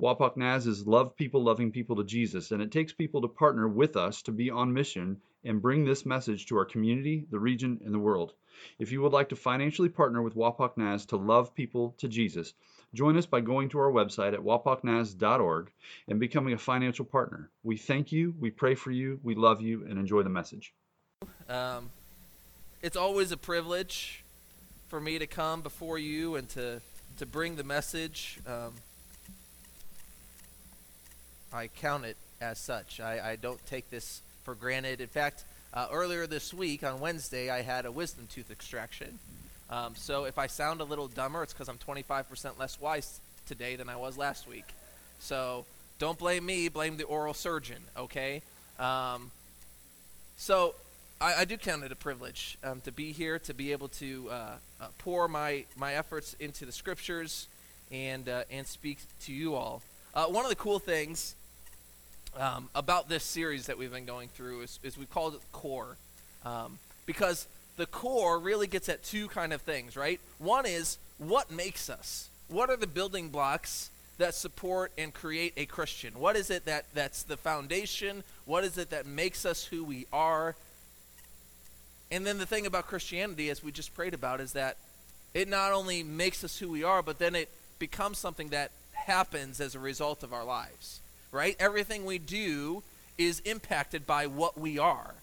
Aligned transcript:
Wapak 0.00 0.34
Naz 0.34 0.66
is 0.66 0.86
love 0.86 1.14
people 1.14 1.42
loving 1.42 1.70
people 1.70 1.96
to 1.96 2.04
Jesus, 2.04 2.52
and 2.52 2.62
it 2.62 2.72
takes 2.72 2.90
people 2.90 3.20
to 3.20 3.28
partner 3.28 3.68
with 3.68 3.96
us 3.96 4.22
to 4.22 4.32
be 4.32 4.48
on 4.48 4.72
mission 4.72 5.20
and 5.44 5.60
bring 5.60 5.84
this 5.84 6.06
message 6.06 6.46
to 6.46 6.56
our 6.56 6.64
community, 6.64 7.26
the 7.30 7.38
region, 7.38 7.78
and 7.84 7.92
the 7.92 7.98
world. 7.98 8.32
If 8.78 8.92
you 8.92 9.02
would 9.02 9.12
like 9.12 9.28
to 9.28 9.36
financially 9.36 9.90
partner 9.90 10.22
with 10.22 10.34
Wapak 10.34 10.78
Naz 10.78 11.04
to 11.06 11.16
love 11.16 11.54
people 11.54 11.94
to 11.98 12.08
Jesus, 12.08 12.54
join 12.94 13.18
us 13.18 13.26
by 13.26 13.40
going 13.40 13.68
to 13.70 13.78
our 13.78 13.92
website 13.92 14.32
at 14.32 14.40
wapaknaz.org 14.40 15.70
and 16.08 16.18
becoming 16.18 16.54
a 16.54 16.58
financial 16.58 17.04
partner. 17.04 17.50
We 17.62 17.76
thank 17.76 18.10
you, 18.10 18.34
we 18.40 18.50
pray 18.50 18.74
for 18.74 18.90
you, 18.90 19.20
we 19.22 19.34
love 19.34 19.60
you, 19.60 19.84
and 19.84 19.98
enjoy 19.98 20.22
the 20.22 20.30
message. 20.30 20.72
Um, 21.46 21.90
it's 22.80 22.96
always 22.96 23.32
a 23.32 23.36
privilege 23.36 24.24
for 24.88 24.98
me 24.98 25.18
to 25.18 25.26
come 25.26 25.60
before 25.60 25.98
you 25.98 26.36
and 26.36 26.48
to, 26.50 26.80
to 27.18 27.26
bring 27.26 27.56
the 27.56 27.64
message. 27.64 28.38
Um, 28.46 28.72
I 31.52 31.68
count 31.68 32.04
it 32.04 32.16
as 32.40 32.58
such. 32.58 33.00
I, 33.00 33.32
I 33.32 33.36
don't 33.36 33.64
take 33.66 33.90
this 33.90 34.22
for 34.44 34.54
granted. 34.54 35.00
In 35.00 35.08
fact, 35.08 35.44
uh, 35.74 35.88
earlier 35.92 36.26
this 36.26 36.54
week 36.54 36.84
on 36.84 37.00
Wednesday, 37.00 37.50
I 37.50 37.62
had 37.62 37.86
a 37.86 37.92
wisdom 37.92 38.26
tooth 38.32 38.50
extraction. 38.50 39.18
Um, 39.68 39.94
so 39.94 40.24
if 40.24 40.38
I 40.38 40.46
sound 40.48 40.80
a 40.80 40.84
little 40.84 41.08
dumber, 41.08 41.42
it's 41.42 41.52
because 41.52 41.68
I'm 41.68 41.78
25% 41.78 42.58
less 42.58 42.80
wise 42.80 43.20
today 43.46 43.76
than 43.76 43.88
I 43.88 43.96
was 43.96 44.18
last 44.18 44.48
week. 44.48 44.64
So 45.20 45.64
don't 45.98 46.18
blame 46.18 46.46
me, 46.46 46.68
blame 46.68 46.96
the 46.96 47.04
oral 47.04 47.34
surgeon, 47.34 47.82
okay? 47.96 48.42
Um, 48.78 49.30
so 50.36 50.74
I, 51.20 51.34
I, 51.40 51.44
do 51.44 51.58
count 51.58 51.84
it 51.84 51.92
a 51.92 51.96
privilege 51.96 52.56
um, 52.64 52.80
to 52.82 52.92
be 52.92 53.12
here, 53.12 53.38
to 53.40 53.52
be 53.52 53.72
able 53.72 53.88
to 53.88 54.28
uh, 54.30 54.34
uh, 54.80 54.86
pour 54.98 55.28
my, 55.28 55.64
my 55.76 55.94
efforts 55.94 56.34
into 56.40 56.64
the 56.64 56.72
scriptures 56.72 57.46
and, 57.92 58.28
uh, 58.28 58.44
and 58.50 58.66
speak 58.66 58.98
to 59.22 59.32
you 59.32 59.54
all. 59.54 59.82
Uh, 60.14 60.24
one 60.26 60.44
of 60.44 60.48
the 60.48 60.56
cool 60.56 60.78
things 60.78 61.34
um, 62.36 62.68
about 62.74 63.08
this 63.08 63.24
series 63.24 63.66
that 63.66 63.78
we've 63.78 63.92
been 63.92 64.06
going 64.06 64.28
through 64.28 64.62
is, 64.62 64.78
is 64.82 64.96
we 64.96 65.06
called 65.06 65.34
it 65.34 65.40
core 65.52 65.96
um, 66.44 66.78
because 67.06 67.46
the 67.76 67.86
core 67.86 68.38
really 68.38 68.66
gets 68.66 68.88
at 68.88 69.02
two 69.02 69.28
kind 69.28 69.52
of 69.52 69.62
things 69.62 69.96
right? 69.96 70.20
One 70.38 70.66
is 70.66 70.98
what 71.18 71.50
makes 71.50 71.90
us? 71.90 72.28
What 72.48 72.70
are 72.70 72.76
the 72.76 72.86
building 72.86 73.28
blocks 73.28 73.90
that 74.18 74.34
support 74.34 74.92
and 74.98 75.12
create 75.12 75.54
a 75.56 75.66
christian? 75.66 76.18
What 76.18 76.36
is 76.36 76.50
it 76.50 76.66
that 76.66 76.86
that's 76.94 77.22
the 77.22 77.36
foundation? 77.36 78.22
What 78.44 78.64
is 78.64 78.78
it 78.78 78.90
that 78.90 79.06
makes 79.06 79.44
us 79.44 79.64
who 79.64 79.84
we 79.84 80.06
are? 80.12 80.54
And 82.12 82.26
then 82.26 82.38
the 82.38 82.46
thing 82.46 82.66
about 82.66 82.86
christianity 82.86 83.50
as 83.50 83.62
we 83.62 83.72
just 83.72 83.94
prayed 83.94 84.14
about 84.14 84.40
is 84.40 84.52
that 84.52 84.76
it 85.32 85.48
not 85.48 85.72
only 85.72 86.02
makes 86.02 86.42
us 86.42 86.58
who 86.58 86.68
we 86.68 86.84
are 86.84 87.02
but 87.02 87.18
then 87.18 87.34
it 87.34 87.48
becomes 87.78 88.18
something 88.18 88.48
that 88.48 88.70
happens 88.92 89.60
as 89.60 89.74
a 89.74 89.78
result 89.78 90.22
of 90.22 90.32
our 90.32 90.44
lives 90.44 91.00
right? 91.32 91.56
Everything 91.58 92.04
we 92.04 92.18
do 92.18 92.82
is 93.18 93.40
impacted 93.40 94.06
by 94.06 94.26
what 94.26 94.58
we 94.58 94.78
are, 94.78 95.14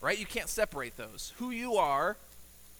right? 0.00 0.18
You 0.18 0.26
can't 0.26 0.48
separate 0.48 0.96
those. 0.96 1.32
Who 1.38 1.50
you 1.50 1.74
are 1.74 2.16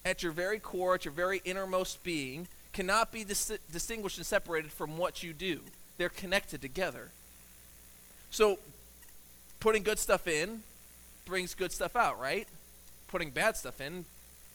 at 0.05 0.23
your 0.23 0.33
very 0.33 0.59
core, 0.59 0.95
at 0.95 1.05
your 1.05 1.13
very 1.13 1.43
innermost 1.45 2.03
being, 2.03 2.49
cannot 2.73 3.13
be 3.13 3.25
dis- 3.25 3.59
distinguished 3.73 4.19
and 4.19 4.27
separated 4.27 4.71
from 4.71 4.97
what 4.97 5.23
you 5.23 5.33
do. 5.33 5.61
They're 5.98 6.09
connected 6.09 6.61
together. 6.61 7.11
So, 8.31 8.59
putting 9.61 9.83
good 9.83 9.98
stuff 9.98 10.27
in 10.27 10.63
brings 11.25 11.55
good 11.55 11.73
stuff 11.73 11.97
out, 11.97 12.20
right? 12.20 12.47
Putting 13.09 13.31
bad 13.31 13.57
stuff 13.57 13.81
in 13.81 14.05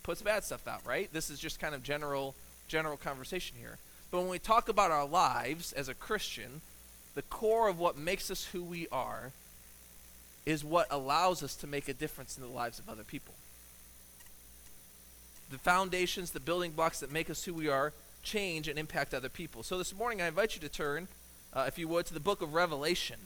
puts 0.04 0.22
bad 0.22 0.44
stuff 0.44 0.68
out, 0.68 0.82
right? 0.86 1.12
This 1.14 1.30
is 1.30 1.40
just 1.40 1.60
kind 1.60 1.76
of 1.76 1.84
general 1.84 2.36
general 2.68 2.98
conversation 2.98 3.58
here. 3.60 3.78
But 4.12 4.22
when 4.22 4.30
we 4.30 4.40
talk 4.40 4.70
about 4.70 4.92
our 4.92 5.06
lives 5.06 5.74
as 5.74 5.90
a 5.90 5.94
Christian, 5.94 6.62
the 7.16 7.22
core 7.24 7.68
of 7.68 7.80
what 7.80 7.98
makes 7.98 8.32
us 8.32 8.46
who 8.46 8.64
we 8.64 8.88
are 8.92 9.32
is 10.46 10.64
what 10.64 10.88
allows 10.90 11.44
us 11.44 11.56
to 11.58 11.68
make 11.68 11.88
a 11.88 11.94
difference 11.94 12.38
in 12.38 12.44
the 12.44 12.50
lives 12.50 12.80
of 12.80 12.90
other 12.90 13.04
people. 13.04 13.36
The 15.50 15.58
foundations, 15.58 16.32
the 16.32 16.40
building 16.40 16.72
blocks 16.72 17.00
that 17.02 17.12
make 17.12 17.30
us 17.30 17.44
who 17.44 17.54
we 17.54 17.68
are, 17.68 17.94
change 18.24 18.68
and 18.68 18.80
impact 18.80 19.14
other 19.14 19.30
people. 19.30 19.64
So 19.64 19.78
this 19.78 19.96
morning, 19.96 20.22
I 20.22 20.28
invite 20.28 20.56
you 20.56 20.62
to 20.62 20.70
turn, 20.70 21.08
uh, 21.54 21.66
if 21.68 21.78
you 21.78 21.88
would, 21.90 22.06
to 22.08 22.14
the 22.14 22.20
book 22.20 22.42
of 22.42 22.54
Revelation. 22.54 23.18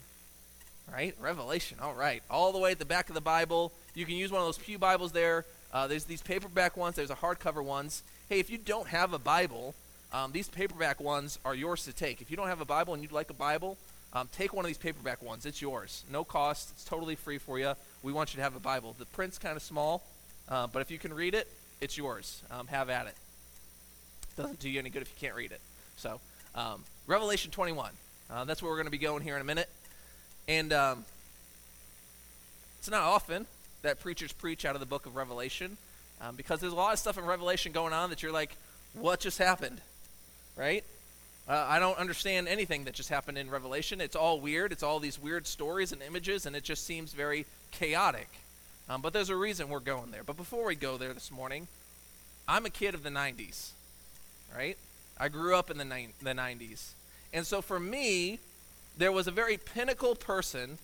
Right? 0.92 1.16
Revelation, 1.20 1.78
all 1.82 1.94
right. 1.94 2.22
All 2.30 2.52
the 2.52 2.60
way 2.60 2.72
at 2.72 2.80
the 2.80 2.86
back 2.86 3.10
of 3.10 3.16
the 3.16 3.22
Bible. 3.22 3.72
You 3.94 4.06
can 4.06 4.16
use 4.16 4.32
one 4.32 4.42
of 4.42 4.48
those 4.48 4.58
Pew 4.58 4.78
Bibles 4.78 5.12
there. 5.12 5.46
Uh, 5.74 5.88
there's 5.88 6.06
these 6.06 6.22
paperback 6.22 6.78
ones, 6.78 6.96
there's 6.96 7.10
a 7.10 7.16
hardcover 7.16 7.64
ones. 7.64 8.04
Hey, 8.30 8.40
if 8.40 8.50
you 8.50 8.58
don't 8.58 8.88
have 8.88 9.14
a 9.14 9.20
Bible, 9.20 9.76
um, 10.16 10.32
these 10.32 10.48
paperback 10.48 11.02
ones 11.02 11.40
are 11.44 11.54
yours 11.54 11.84
to 11.84 11.94
take. 11.94 12.22
If 12.22 12.32
you 12.32 12.38
don't 12.38 12.48
have 12.48 12.62
a 12.62 12.66
Bible 12.66 12.94
and 12.94 13.04
you'd 13.04 13.12
like 13.12 13.30
a 13.30 13.34
Bible, 13.34 13.78
um, 14.14 14.30
take 14.32 14.54
one 14.54 14.64
of 14.64 14.68
these 14.68 14.78
paperback 14.78 15.22
ones. 15.22 15.46
It's 15.46 15.62
yours. 15.62 16.06
No 16.10 16.24
cost. 16.24 16.72
It's 16.72 16.86
totally 16.86 17.16
free 17.16 17.38
for 17.38 17.60
you. 17.60 17.74
We 18.02 18.14
want 18.14 18.34
you 18.34 18.38
to 18.38 18.44
have 18.44 18.56
a 18.56 18.62
Bible. 18.62 18.96
The 18.98 19.06
print's 19.08 19.38
kind 19.38 19.58
of 19.58 19.62
small, 19.62 20.04
uh, 20.48 20.68
but 20.68 20.82
if 20.82 20.90
you 20.90 20.98
can 20.98 21.14
read 21.14 21.34
it, 21.34 21.50
it's 21.82 21.98
yours. 21.98 22.42
Um, 22.50 22.68
have 22.68 22.90
at 22.90 23.08
it. 23.08 23.16
Doesn't 24.38 24.60
do 24.60 24.70
you 24.70 24.80
any 24.80 24.90
good 24.90 25.02
if 25.02 25.10
you 25.10 25.16
can't 25.20 25.36
read 25.36 25.52
it. 25.52 25.60
So, 25.98 26.22
um, 26.56 26.86
Revelation 27.08 27.52
21. 27.52 27.92
Uh, 28.32 28.46
that's 28.46 28.64
where 28.64 28.72
we're 28.72 28.78
going 28.78 28.88
to 28.88 28.92
be 28.92 28.98
going 28.98 29.22
here 29.22 29.36
in 29.36 29.42
a 29.42 29.46
minute. 29.46 29.70
And 30.48 30.72
um, 30.72 31.04
it's 32.80 32.90
not 32.90 33.02
often 33.02 33.48
that 33.82 34.00
preachers 34.00 34.32
preach 34.32 34.64
out 34.64 34.76
of 34.76 34.80
the 34.80 34.86
book 34.86 35.08
of 35.08 35.18
Revelation 35.18 35.76
um, 36.22 36.38
because 36.38 36.62
there's 36.62 36.72
a 36.72 36.78
lot 36.78 36.94
of 36.94 37.00
stuff 37.00 37.18
in 37.18 37.26
Revelation 37.26 37.74
going 37.74 37.92
on 37.92 38.12
that 38.12 38.24
you're 38.24 38.32
like, 38.32 38.56
what 38.94 39.20
just 39.20 39.40
happened? 39.40 39.82
Right? 40.56 40.84
Uh, 41.48 41.66
I 41.68 41.80
don't 41.80 41.98
understand 41.98 42.48
anything 42.48 42.86
that 42.86 42.94
just 42.96 43.10
happened 43.10 43.38
in 43.38 43.50
Revelation. 43.50 44.02
It's 44.02 44.16
all 44.16 44.40
weird. 44.40 44.72
It's 44.72 44.82
all 44.82 45.00
these 45.00 45.20
weird 45.20 45.46
stories 45.46 45.92
and 45.92 46.02
images, 46.02 46.46
and 46.46 46.56
it 46.56 46.64
just 46.64 46.86
seems 46.86 47.14
very 47.14 47.46
chaotic. 47.72 48.30
Um, 48.90 49.02
but 49.02 49.14
there's 49.14 49.30
a 49.30 49.36
reason 49.36 49.70
we're 49.70 49.80
going 49.80 50.12
there. 50.12 50.24
But 50.24 50.38
before 50.38 50.66
we 50.66 50.76
go 50.76 50.98
there 50.98 51.14
this 51.14 51.32
morning, 51.32 51.68
I'm 52.48 52.66
a 52.66 52.70
kid 52.70 52.96
of 52.96 53.04
the 53.04 53.10
90s, 53.10 53.72
right? 54.56 54.78
I 55.20 55.30
grew 55.30 55.56
up 55.56 55.70
in 55.70 55.78
the, 55.78 55.86
ni- 55.86 56.10
the 56.22 56.32
90s. 56.32 56.92
And 57.34 57.46
so 57.46 57.62
for 57.62 57.80
me, 57.80 58.40
there 58.98 59.12
was 59.12 59.28
a 59.28 59.32
very 59.32 59.58
pinnacle 59.58 60.16
person 60.16 60.78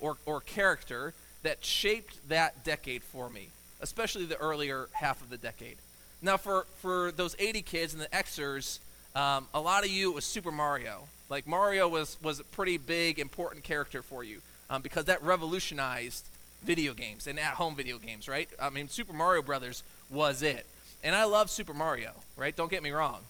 or, 0.00 0.16
or 0.24 0.40
character 0.40 1.14
that 1.42 1.64
shaped 1.64 2.28
that 2.28 2.64
decade 2.64 3.02
for 3.02 3.28
me, 3.30 3.48
especially 3.80 4.24
the 4.24 4.36
earlier 4.36 4.88
half 4.92 5.20
of 5.22 5.30
the 5.30 5.36
decade. 5.36 5.76
Now, 6.22 6.36
for, 6.36 6.66
for 6.78 7.12
those 7.12 7.36
80 7.38 7.62
kids 7.62 7.92
and 7.92 8.02
the 8.02 8.08
Xers, 8.08 8.78
um, 9.16 9.48
a 9.54 9.60
lot 9.60 9.82
of 9.82 9.90
you, 9.90 10.10
it 10.10 10.14
was 10.14 10.26
Super 10.26 10.52
Mario. 10.52 11.04
Like 11.30 11.46
Mario 11.46 11.88
was 11.88 12.18
was 12.22 12.38
a 12.38 12.44
pretty 12.44 12.76
big, 12.76 13.18
important 13.18 13.64
character 13.64 14.02
for 14.02 14.22
you 14.22 14.42
um, 14.68 14.82
because 14.82 15.06
that 15.06 15.22
revolutionized 15.22 16.24
video 16.62 16.92
games 16.92 17.26
and 17.26 17.38
at-home 17.40 17.74
video 17.74 17.98
games, 17.98 18.28
right? 18.28 18.48
I 18.60 18.70
mean, 18.70 18.88
Super 18.88 19.14
Mario 19.14 19.40
Brothers 19.40 19.82
was 20.10 20.42
it, 20.42 20.66
and 21.02 21.14
I 21.14 21.24
love 21.24 21.50
Super 21.50 21.72
Mario, 21.72 22.12
right? 22.36 22.54
Don't 22.54 22.70
get 22.70 22.82
me 22.82 22.90
wrong. 22.90 23.20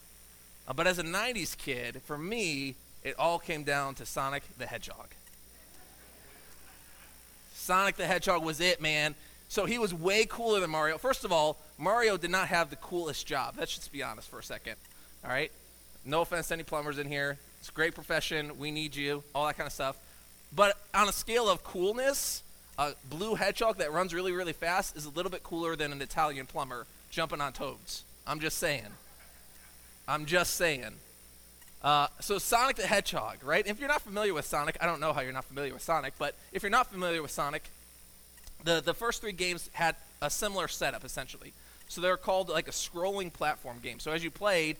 Uh, 0.67 0.73
but 0.73 0.89
as 0.89 0.99
a 0.99 1.05
'90s 1.05 1.57
kid, 1.57 2.03
for 2.05 2.19
me, 2.19 2.75
it 3.05 3.15
all 3.17 3.39
came 3.39 3.63
down 3.63 3.95
to 3.95 4.07
Sonic 4.07 4.43
the 4.59 4.67
Hedgehog. 4.67 5.09
Sonic 7.55 7.97
the 7.97 8.07
Hedgehog 8.07 8.45
was 8.45 8.61
it, 8.61 8.83
man. 8.83 9.15
So 9.49 9.67
he 9.67 9.79
was 9.79 9.95
way 9.95 10.27
cooler 10.29 10.59
than 10.59 10.71
Mario. 10.71 10.99
First 10.99 11.25
of 11.25 11.31
all, 11.31 11.59
Mario 11.79 12.17
did 12.17 12.31
not 12.31 12.49
have 12.49 12.71
the 12.71 12.77
coolest 12.77 13.25
job. 13.25 13.55
Let's 13.57 13.77
just 13.77 13.93
be 13.93 14.03
honest 14.03 14.29
for 14.29 14.41
a 14.41 14.43
second. 14.43 14.75
All 15.25 15.31
right? 15.31 15.53
No 16.07 16.21
offense 16.21 16.49
to 16.49 16.55
any 16.55 16.63
plumbers 16.63 16.99
in 16.99 17.09
here. 17.09 17.39
It's 17.61 17.69
a 17.69 17.73
great 17.73 17.95
profession. 17.95 18.59
We 18.59 18.71
need 18.71 18.95
you, 18.95 19.25
all 19.35 19.47
that 19.47 19.57
kind 19.57 19.67
of 19.67 19.73
stuff. 19.73 19.97
But 20.55 20.79
on 20.95 21.09
a 21.09 21.13
scale 21.13 21.49
of 21.49 21.65
coolness, 21.65 22.43
a 22.79 22.93
blue 23.11 23.35
hedgehog 23.35 23.79
that 23.79 23.93
runs 23.93 24.15
really, 24.15 24.33
really 24.33 24.53
fast 24.53 24.97
is 24.97 25.05
a 25.05 25.11
little 25.11 25.31
bit 25.31 25.43
cooler 25.43 25.75
than 25.75 25.93
an 25.93 26.01
Italian 26.01 26.47
plumber 26.47 26.87
jumping 27.11 27.41
on 27.41 27.53
toads. 27.53 28.05
I'm 28.27 28.41
just 28.41 28.59
saying. 28.59 28.87
I'm 30.07 30.27
just 30.27 30.55
saying. 30.55 30.93
Uh, 31.83 32.07
so 32.21 32.39
Sonic 32.39 32.77
the 32.77 32.87
Hedgehog, 32.87 33.39
right? 33.43 33.67
If 33.67 33.81
you're 33.81 33.89
not 33.89 34.03
familiar 34.03 34.35
with 34.35 34.45
Sonic, 34.45 34.77
I 34.81 34.87
don't 34.87 35.01
know 35.01 35.13
how 35.13 35.21
you're 35.21 35.33
not 35.33 35.45
familiar 35.45 35.73
with 35.73 35.83
Sonic, 35.83 36.15
but 36.19 36.35
if 36.53 36.63
you're 36.63 36.71
not 36.71 36.91
familiar 36.91 37.23
with 37.23 37.31
Sonic, 37.31 37.65
the, 38.65 38.81
the 38.81 38.95
first 38.95 39.21
three 39.21 39.33
games 39.33 39.71
had 39.73 39.97
a 40.23 40.31
similar 40.31 40.69
setup 40.69 41.05
essentially. 41.05 41.53
So 41.89 42.01
they're 42.01 42.17
called 42.17 42.49
like 42.49 42.69
a 42.69 42.73
scrolling 42.73 43.33
platform 43.33 43.79
game. 43.83 44.01
So 44.01 44.13
as 44.13 44.25
you 44.25 44.31
played, 44.31 44.77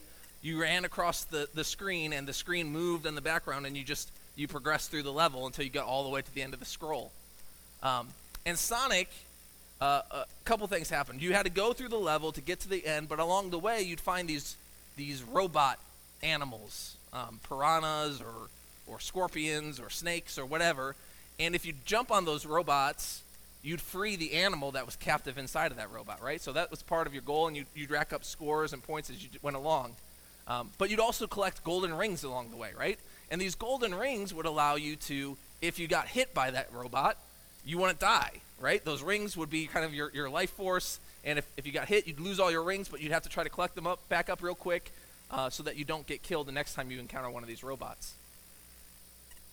you 0.47 0.61
ran 0.61 0.85
across 0.85 1.25
the, 1.25 1.49
the 1.55 1.65
screen 1.65 2.13
and 2.13 2.27
the 2.27 2.33
screen 2.33 2.71
moved 2.71 3.07
in 3.07 3.15
the 3.15 3.21
background 3.21 3.67
and 3.67 3.77
you 3.77 3.83
just 3.83 4.11
you 4.37 4.47
progressed 4.47 4.91
through 4.91 5.03
the 5.03 5.13
level 5.13 5.47
until 5.47 5.65
you 5.65 5.71
got 5.71 5.87
all 5.87 6.05
the 6.05 6.11
way 6.11 6.23
to 6.23 6.35
the 6.35 6.43
end 6.43 6.55
of 6.55 6.61
the 6.61 6.67
scroll 6.67 7.11
um, 7.83 8.09
and 8.45 8.59
sonic 8.59 9.11
uh, 9.81 10.01
a 10.11 10.25
couple 10.45 10.67
things 10.67 10.89
happened. 10.89 11.21
You 11.21 11.33
had 11.33 11.45
to 11.45 11.51
go 11.51 11.73
through 11.73 11.89
the 11.89 11.99
level 11.99 12.33
to 12.33 12.41
get 12.41 12.61
to 12.61 12.69
the 12.69 12.87
end, 12.87 13.09
but 13.09 13.19
along 13.19 13.51
the 13.51 13.59
way, 13.59 13.83
you'd 13.83 14.01
find 14.01 14.29
these 14.29 14.57
these 14.97 15.23
robot 15.23 15.79
animals, 16.23 16.97
um, 17.13 17.41
piranhas 17.49 18.21
or 18.21 18.49
or 18.87 19.01
scorpions 19.01 19.79
or 19.79 19.91
snakes 19.91 20.39
or 20.39 20.47
whatever. 20.47 20.95
And 21.39 21.55
if 21.55 21.67
you 21.67 21.75
jump 21.85 22.11
on 22.11 22.25
those 22.25 22.47
robots, 22.47 23.23
you'd 23.63 23.81
free 23.81 24.17
the 24.17 24.33
animal 24.35 24.73
that 24.73 24.87
was 24.87 24.97
captive 24.97 25.37
inside 25.37 25.73
of 25.73 25.77
that 25.77 25.91
robot, 25.93 26.23
right? 26.23 26.41
So 26.41 26.53
that 26.53 26.71
was 26.71 26.83
part 26.83 27.07
of 27.07 27.13
your 27.13 27.23
goal, 27.23 27.47
and 27.47 27.57
you'd, 27.57 27.67
you'd 27.75 27.91
rack 27.91 28.15
up 28.15 28.25
scores 28.25 28.73
and 28.73 28.83
points 28.83 29.11
as 29.11 29.23
you 29.23 29.29
went 29.43 29.57
along. 29.57 29.93
Um, 30.49 30.71
but 30.79 30.91
you'd 30.91 31.01
also 31.01 31.27
collect 31.27 31.65
golden 31.65 31.95
rings 31.95 32.23
along 32.23 32.51
the 32.51 32.57
way, 32.57 32.71
right? 32.79 32.99
And 33.31 33.41
these 33.41 33.55
golden 33.55 33.95
rings 33.95 34.33
would 34.33 34.47
allow 34.47 34.77
you 34.77 34.97
to, 34.97 35.37
if 35.61 35.79
you 35.79 35.89
got 35.89 36.07
hit 36.07 36.33
by 36.33 36.51
that 36.53 36.73
robot, 36.73 37.17
you 37.65 37.79
wouldn't 37.79 37.99
die, 37.99 38.31
right? 38.61 38.85
Those 38.85 39.03
rings 39.03 39.37
would 39.37 39.51
be 39.51 39.67
kind 39.67 39.85
of 39.85 39.93
your, 39.93 40.11
your 40.15 40.31
life 40.31 40.51
force. 40.51 41.01
And 41.25 41.39
if, 41.39 41.47
if 41.57 41.67
you 41.67 41.73
got 41.73 41.89
hit, 41.89 42.07
you'd 42.07 42.21
lose 42.21 42.39
all 42.39 42.53
your 42.53 42.63
rings, 42.63 42.89
but 42.89 43.01
you'd 43.01 43.11
have 43.11 43.25
to 43.25 43.29
try 43.29 43.43
to 43.43 43.51
collect 43.51 43.75
them 43.75 43.87
up 43.87 44.09
back 44.09 44.31
up 44.31 44.43
real 44.43 44.55
quick 44.55 44.93
uh, 45.31 45.51
so 45.51 45.65
that 45.65 45.77
you 45.77 45.85
don't 45.85 46.07
get 46.07 46.23
killed 46.23 46.47
the 46.47 46.53
next 46.53 46.75
time 46.75 46.91
you 46.91 47.01
encounter 47.01 47.29
one 47.29 47.43
of 47.43 47.49
these 47.49 47.65
robots. 47.65 48.15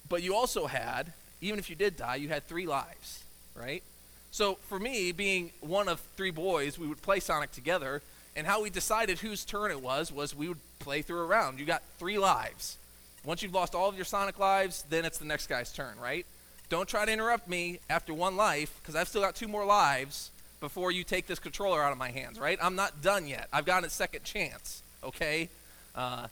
But 0.07 0.21
you 0.21 0.35
also 0.35 0.67
had, 0.67 1.13
even 1.41 1.57
if 1.57 1.69
you 1.71 1.75
did 1.75 1.97
die, 1.97 2.15
you 2.15 2.29
had 2.29 2.47
three 2.47 2.67
lives, 2.67 3.23
right? 3.55 3.81
So 4.29 4.55
for 4.67 4.79
me, 4.79 5.11
being 5.11 5.51
one 5.61 5.87
of 5.87 5.99
three 6.15 6.29
boys, 6.29 6.77
we 6.77 6.87
would 6.87 7.01
play 7.01 7.19
Sonic 7.19 7.51
together. 7.51 8.03
And 8.35 8.47
how 8.47 8.63
we 8.63 8.69
decided 8.69 9.19
whose 9.19 9.45
turn 9.45 9.71
it 9.71 9.81
was 9.81 10.11
was 10.11 10.35
we 10.35 10.47
would 10.47 10.59
play 10.79 11.01
through 11.01 11.19
a 11.19 11.25
round. 11.25 11.59
You 11.59 11.65
got 11.65 11.83
three 11.99 12.17
lives. 12.17 12.77
Once 13.23 13.41
you've 13.41 13.53
lost 13.53 13.75
all 13.75 13.87
of 13.87 13.95
your 13.95 14.05
Sonic 14.05 14.39
lives, 14.39 14.83
then 14.89 15.05
it's 15.05 15.17
the 15.17 15.25
next 15.25 15.47
guy's 15.47 15.71
turn, 15.71 15.97
right? 15.99 16.25
Don't 16.69 16.89
try 16.89 17.05
to 17.05 17.11
interrupt 17.11 17.47
me 17.47 17.79
after 17.89 18.13
one 18.13 18.35
life, 18.35 18.73
because 18.81 18.95
I've 18.95 19.07
still 19.07 19.21
got 19.21 19.35
two 19.35 19.47
more 19.47 19.65
lives 19.65 20.31
before 20.59 20.91
you 20.91 21.03
take 21.03 21.27
this 21.27 21.39
controller 21.39 21.83
out 21.83 21.91
of 21.91 21.97
my 21.97 22.09
hands, 22.09 22.39
right? 22.39 22.57
I'm 22.61 22.75
not 22.75 23.01
done 23.01 23.27
yet. 23.27 23.47
I've 23.53 23.65
got 23.65 23.83
a 23.83 23.89
second 23.89 24.23
chance, 24.23 24.81
okay? 25.03 25.49
Uh, 25.95 26.27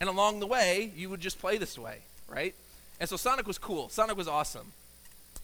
and 0.00 0.08
along 0.10 0.40
the 0.40 0.46
way, 0.46 0.92
you 0.96 1.08
would 1.08 1.20
just 1.20 1.38
play 1.38 1.56
this 1.58 1.78
way, 1.78 1.98
right? 2.28 2.54
And 3.00 3.08
so 3.08 3.16
Sonic 3.16 3.46
was 3.46 3.56
cool. 3.58 3.88
Sonic 3.88 4.16
was 4.16 4.28
awesome. 4.28 4.72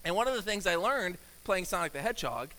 And 0.05 0.15
one 0.15 0.29
of 0.29 0.35
the 0.35 0.43
things 0.43 0.67
I 0.67 0.77
learned 0.77 1.17
playing 1.45 1.65
Sonic 1.65 1.93
the 1.93 2.01
Hedgehog 2.01 2.51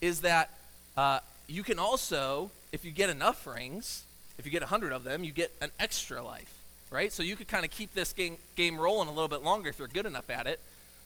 is 0.00 0.20
that 0.20 0.50
uh, 0.96 1.20
you 1.46 1.62
can 1.62 1.78
also, 1.78 2.50
if 2.72 2.84
you 2.84 2.90
get 2.90 3.10
enough 3.10 3.46
rings, 3.46 4.04
if 4.38 4.46
you 4.46 4.52
get 4.52 4.62
100 4.62 4.92
of 4.92 5.04
them, 5.04 5.24
you 5.24 5.32
get 5.32 5.52
an 5.60 5.70
extra 5.78 6.22
life, 6.22 6.52
right? 6.90 7.12
So 7.12 7.22
you 7.22 7.36
could 7.36 7.48
kind 7.48 7.64
of 7.64 7.70
keep 7.70 7.94
this 7.94 8.12
game, 8.12 8.36
game 8.56 8.78
rolling 8.78 9.08
a 9.08 9.12
little 9.12 9.28
bit 9.28 9.42
longer 9.42 9.68
if 9.68 9.78
you're 9.78 9.88
good 9.88 10.06
enough 10.06 10.30
at 10.30 10.46
it 10.46 10.60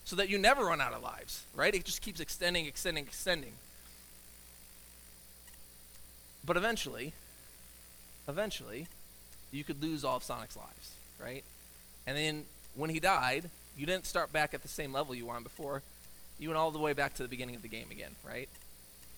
so 0.05 0.17
that 0.17 0.29
you 0.29 0.39
never 0.39 0.65
run 0.65 0.81
out 0.81 0.93
of 0.93 1.03
lives, 1.03 1.45
right? 1.55 1.75
It 1.75 1.85
just 1.85 2.01
keeps 2.01 2.21
extending, 2.21 2.67
extending, 2.67 3.05
extending. 3.05 3.53
But 6.45 6.57
eventually, 6.57 7.13
eventually, 8.29 8.87
you 9.51 9.65
could 9.65 9.83
lose 9.83 10.05
all 10.05 10.17
of 10.17 10.23
Sonic's 10.23 10.57
lives, 10.57 10.93
right? 11.21 11.43
And 12.07 12.17
then 12.17 12.45
when 12.77 12.91
he 12.91 13.01
died, 13.01 13.51
you 13.77 13.85
didn't 13.85 14.07
start 14.07 14.33
back 14.33 14.55
at 14.55 14.63
the 14.63 14.69
same 14.69 14.93
level 14.93 15.15
you 15.15 15.27
were 15.27 15.35
on 15.35 15.43
before. 15.43 15.83
You 16.39 16.51
went 16.51 16.59
all 16.59 16.71
the 16.71 16.79
way 16.79 16.93
back 16.93 17.15
to 17.15 17.23
the 17.23 17.29
beginning 17.29 17.57
of 17.57 17.63
the 17.63 17.69
game 17.69 17.89
again, 17.91 18.13
right? 18.27 18.49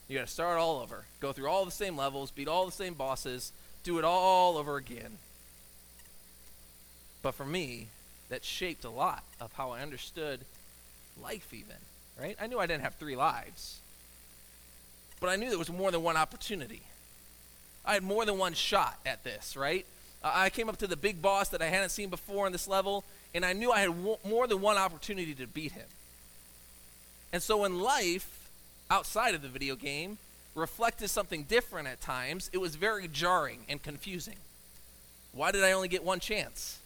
You 0.09 0.17
got 0.17 0.27
to 0.27 0.33
start 0.33 0.59
all 0.59 0.81
over, 0.81 1.05
go 1.21 1.33
through 1.33 1.49
all 1.49 1.65
the 1.65 1.71
same 1.71 1.97
levels, 1.97 2.31
beat 2.31 2.49
all 2.49 2.65
the 2.65 2.73
same 2.73 2.95
bosses, 2.95 3.53
do 3.85 3.99
it 3.99 4.05
all 4.05 4.57
over 4.57 4.77
again. 4.77 5.19
But 7.23 7.35
for 7.35 7.45
me, 7.45 7.89
that 8.31 8.45
shaped 8.45 8.85
a 8.85 8.91
lot 8.91 9.23
of 9.41 9.53
how 9.53 9.71
I 9.71 9.81
understood 9.81 10.41
life, 11.23 11.53
even, 11.53 11.77
right? 12.21 12.37
I 12.41 12.47
knew 12.47 12.59
I 12.59 12.67
didn't 12.67 12.85
have 12.85 12.95
three 12.95 13.17
lives, 13.17 13.81
but 15.21 15.29
I 15.29 15.37
knew 15.37 15.51
there 15.51 15.59
was 15.59 15.71
more 15.71 15.91
than 15.91 16.03
one 16.03 16.17
opportunity. 16.17 16.83
I 17.85 17.95
had 17.95 18.03
more 18.03 18.25
than 18.25 18.39
one 18.39 18.55
shot 18.55 18.99
at 19.05 19.25
this, 19.25 19.57
right? 19.57 19.85
I 20.23 20.51
came 20.51 20.69
up 20.69 20.79
to 20.79 20.87
the 20.87 20.97
big 20.97 21.23
boss 21.23 21.49
that 21.51 21.63
I 21.63 21.67
hadn't 21.67 21.91
seen 21.91 22.09
before 22.09 22.47
in 22.47 22.53
this 22.53 22.67
level, 22.67 23.05
and 23.35 23.45
I 23.45 23.53
knew 23.53 23.71
I 23.71 23.81
had 23.81 23.91
w- 23.91 24.17
more 24.27 24.47
than 24.47 24.61
one 24.61 24.77
opportunity 24.77 25.35
to 25.35 25.47
beat 25.47 25.73
him. 25.73 25.87
And 27.33 27.43
so 27.43 27.65
in 27.65 27.81
life, 27.81 28.38
outside 28.91 29.35
of 29.35 29.43
the 29.43 29.49
video 29.49 29.77
game 29.77 30.19
reflected 30.55 31.09
something 31.09 31.45
different 31.45 31.89
at 31.89 32.01
times, 32.01 32.51
it 32.53 32.59
was 32.59 32.75
very 32.75 33.09
jarring 33.09 33.61
and 33.69 33.83
confusing. 33.83 34.37
Why 35.33 35.53
did 35.53 35.63
I 35.63 35.73
only 35.73 35.89
get 35.89 36.05
one 36.05 36.21
chance? 36.21 36.79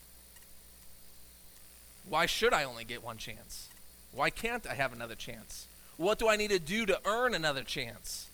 Why 2.08 2.26
should 2.26 2.52
I 2.52 2.64
only 2.64 2.84
get 2.84 3.02
one 3.02 3.16
chance? 3.16 3.68
Why 4.12 4.30
can't 4.30 4.66
I 4.66 4.74
have 4.74 4.92
another 4.92 5.14
chance? 5.14 5.66
What 5.96 6.18
do 6.18 6.28
I 6.28 6.36
need 6.36 6.50
to 6.50 6.58
do 6.58 6.84
to 6.86 7.00
earn 7.04 7.34
another 7.34 7.62
chance? 7.62 8.26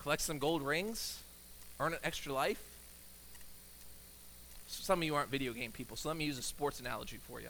Collect 0.00 0.22
some 0.22 0.38
gold 0.38 0.62
rings? 0.62 1.18
Earn 1.80 1.92
an 1.92 1.98
extra 2.04 2.32
life? 2.32 2.62
Some 4.68 5.00
of 5.00 5.04
you 5.04 5.14
aren't 5.14 5.30
video 5.30 5.52
game 5.52 5.72
people, 5.72 5.96
so 5.96 6.08
let 6.08 6.16
me 6.16 6.24
use 6.24 6.38
a 6.38 6.42
sports 6.42 6.80
analogy 6.80 7.18
for 7.28 7.40
you. 7.40 7.48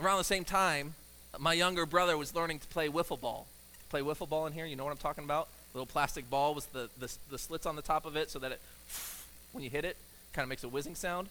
Around 0.00 0.18
the 0.18 0.24
same 0.24 0.44
time, 0.44 0.94
my 1.38 1.52
younger 1.52 1.86
brother 1.86 2.16
was 2.16 2.34
learning 2.34 2.58
to 2.60 2.66
play 2.68 2.88
wiffle 2.88 3.20
ball. 3.20 3.46
Play 3.90 4.00
wiffle 4.00 4.28
ball 4.28 4.46
in 4.46 4.52
here, 4.52 4.66
you 4.66 4.76
know 4.76 4.84
what 4.84 4.90
I'm 4.90 4.96
talking 4.96 5.24
about? 5.24 5.48
Little 5.72 5.86
plastic 5.86 6.28
ball 6.28 6.54
with 6.54 6.72
the, 6.72 6.88
the, 6.98 7.12
the 7.30 7.38
slits 7.38 7.66
on 7.66 7.76
the 7.76 7.82
top 7.82 8.06
of 8.06 8.16
it 8.16 8.30
so 8.30 8.38
that 8.38 8.52
it, 8.52 8.60
when 9.52 9.64
you 9.64 9.70
hit 9.70 9.84
it, 9.84 9.96
kind 10.32 10.44
of 10.44 10.48
makes 10.48 10.64
a 10.64 10.68
whizzing 10.68 10.94
sound. 10.94 11.28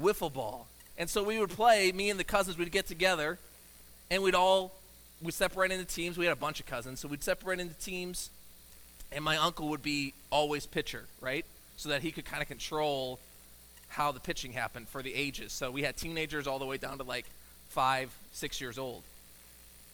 Wiffle 0.00 0.32
ball. 0.32 0.66
And 0.98 1.08
so 1.10 1.22
we 1.22 1.38
would 1.38 1.50
play, 1.50 1.92
me 1.92 2.10
and 2.10 2.18
the 2.18 2.24
cousins 2.24 2.56
would 2.58 2.72
get 2.72 2.86
together, 2.86 3.38
and 4.10 4.22
we'd 4.22 4.34
all, 4.34 4.72
we'd 5.22 5.34
separate 5.34 5.70
into 5.70 5.84
teams. 5.84 6.16
We 6.16 6.24
had 6.24 6.32
a 6.32 6.40
bunch 6.40 6.60
of 6.60 6.66
cousins, 6.66 7.00
so 7.00 7.08
we'd 7.08 7.22
separate 7.22 7.60
into 7.60 7.74
teams, 7.74 8.30
and 9.12 9.22
my 9.22 9.36
uncle 9.36 9.68
would 9.68 9.82
be 9.82 10.14
always 10.30 10.66
pitcher, 10.66 11.04
right? 11.20 11.44
So 11.76 11.90
that 11.90 12.02
he 12.02 12.12
could 12.12 12.24
kind 12.24 12.42
of 12.42 12.48
control 12.48 13.20
how 13.88 14.12
the 14.12 14.20
pitching 14.20 14.52
happened 14.52 14.88
for 14.88 15.02
the 15.02 15.14
ages. 15.14 15.52
So 15.52 15.70
we 15.70 15.82
had 15.82 15.96
teenagers 15.96 16.46
all 16.46 16.58
the 16.58 16.66
way 16.66 16.76
down 16.76 16.98
to 16.98 17.04
like 17.04 17.26
five, 17.76 18.10
six 18.32 18.58
years 18.58 18.78
old. 18.78 19.02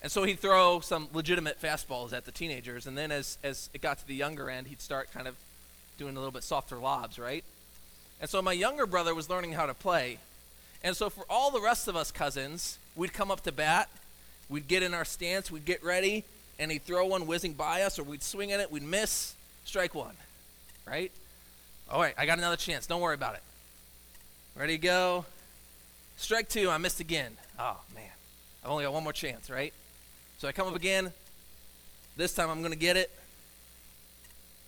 And 0.02 0.10
so 0.10 0.22
he'd 0.22 0.38
throw 0.38 0.78
some 0.78 1.08
legitimate 1.12 1.60
fastballs 1.60 2.12
at 2.12 2.24
the 2.24 2.30
teenagers, 2.30 2.86
and 2.86 2.96
then 2.96 3.10
as, 3.10 3.38
as 3.42 3.70
it 3.74 3.82
got 3.82 3.98
to 3.98 4.06
the 4.06 4.14
younger 4.14 4.48
end, 4.48 4.68
he'd 4.68 4.80
start 4.80 5.12
kind 5.12 5.26
of 5.26 5.34
doing 5.98 6.16
a 6.16 6.20
little 6.20 6.30
bit 6.30 6.44
softer 6.44 6.76
lobs, 6.76 7.18
right? 7.18 7.42
And 8.20 8.30
so 8.30 8.40
my 8.40 8.52
younger 8.52 8.86
brother 8.86 9.16
was 9.16 9.28
learning 9.28 9.54
how 9.54 9.66
to 9.66 9.74
play. 9.74 10.18
And 10.84 10.96
so 10.96 11.10
for 11.10 11.24
all 11.28 11.50
the 11.50 11.60
rest 11.60 11.88
of 11.88 11.96
us 11.96 12.12
cousins, 12.12 12.78
we'd 12.94 13.12
come 13.12 13.32
up 13.32 13.40
to 13.42 13.52
bat, 13.52 13.88
we'd 14.48 14.68
get 14.68 14.84
in 14.84 14.94
our 14.94 15.04
stance, 15.04 15.50
we'd 15.50 15.64
get 15.64 15.82
ready, 15.82 16.22
and 16.60 16.70
he'd 16.70 16.84
throw 16.84 17.04
one 17.06 17.26
whizzing 17.26 17.54
by 17.54 17.82
us, 17.82 17.98
or 17.98 18.04
we'd 18.04 18.22
swing 18.22 18.52
at 18.52 18.60
it, 18.60 18.70
we'd 18.70 18.84
miss, 18.84 19.34
strike 19.64 19.92
one, 19.92 20.14
right? 20.86 21.10
All 21.90 22.00
right, 22.00 22.14
I 22.16 22.26
got 22.26 22.38
another 22.38 22.56
chance. 22.56 22.86
Don't 22.86 23.00
worry 23.00 23.16
about 23.16 23.34
it. 23.34 23.42
Ready 24.54 24.78
to 24.78 24.82
go? 24.82 25.24
Strike 26.16 26.48
two, 26.48 26.70
I 26.70 26.78
missed 26.78 27.00
again. 27.00 27.36
Oh, 27.58 27.80
man. 27.94 28.04
I've 28.64 28.70
only 28.70 28.84
got 28.84 28.92
one 28.92 29.02
more 29.02 29.12
chance, 29.12 29.50
right? 29.50 29.72
So 30.38 30.48
I 30.48 30.52
come 30.52 30.68
up 30.68 30.76
again. 30.76 31.12
This 32.16 32.34
time 32.34 32.50
I'm 32.50 32.60
going 32.60 32.72
to 32.72 32.78
get 32.78 32.96
it. 32.96 33.10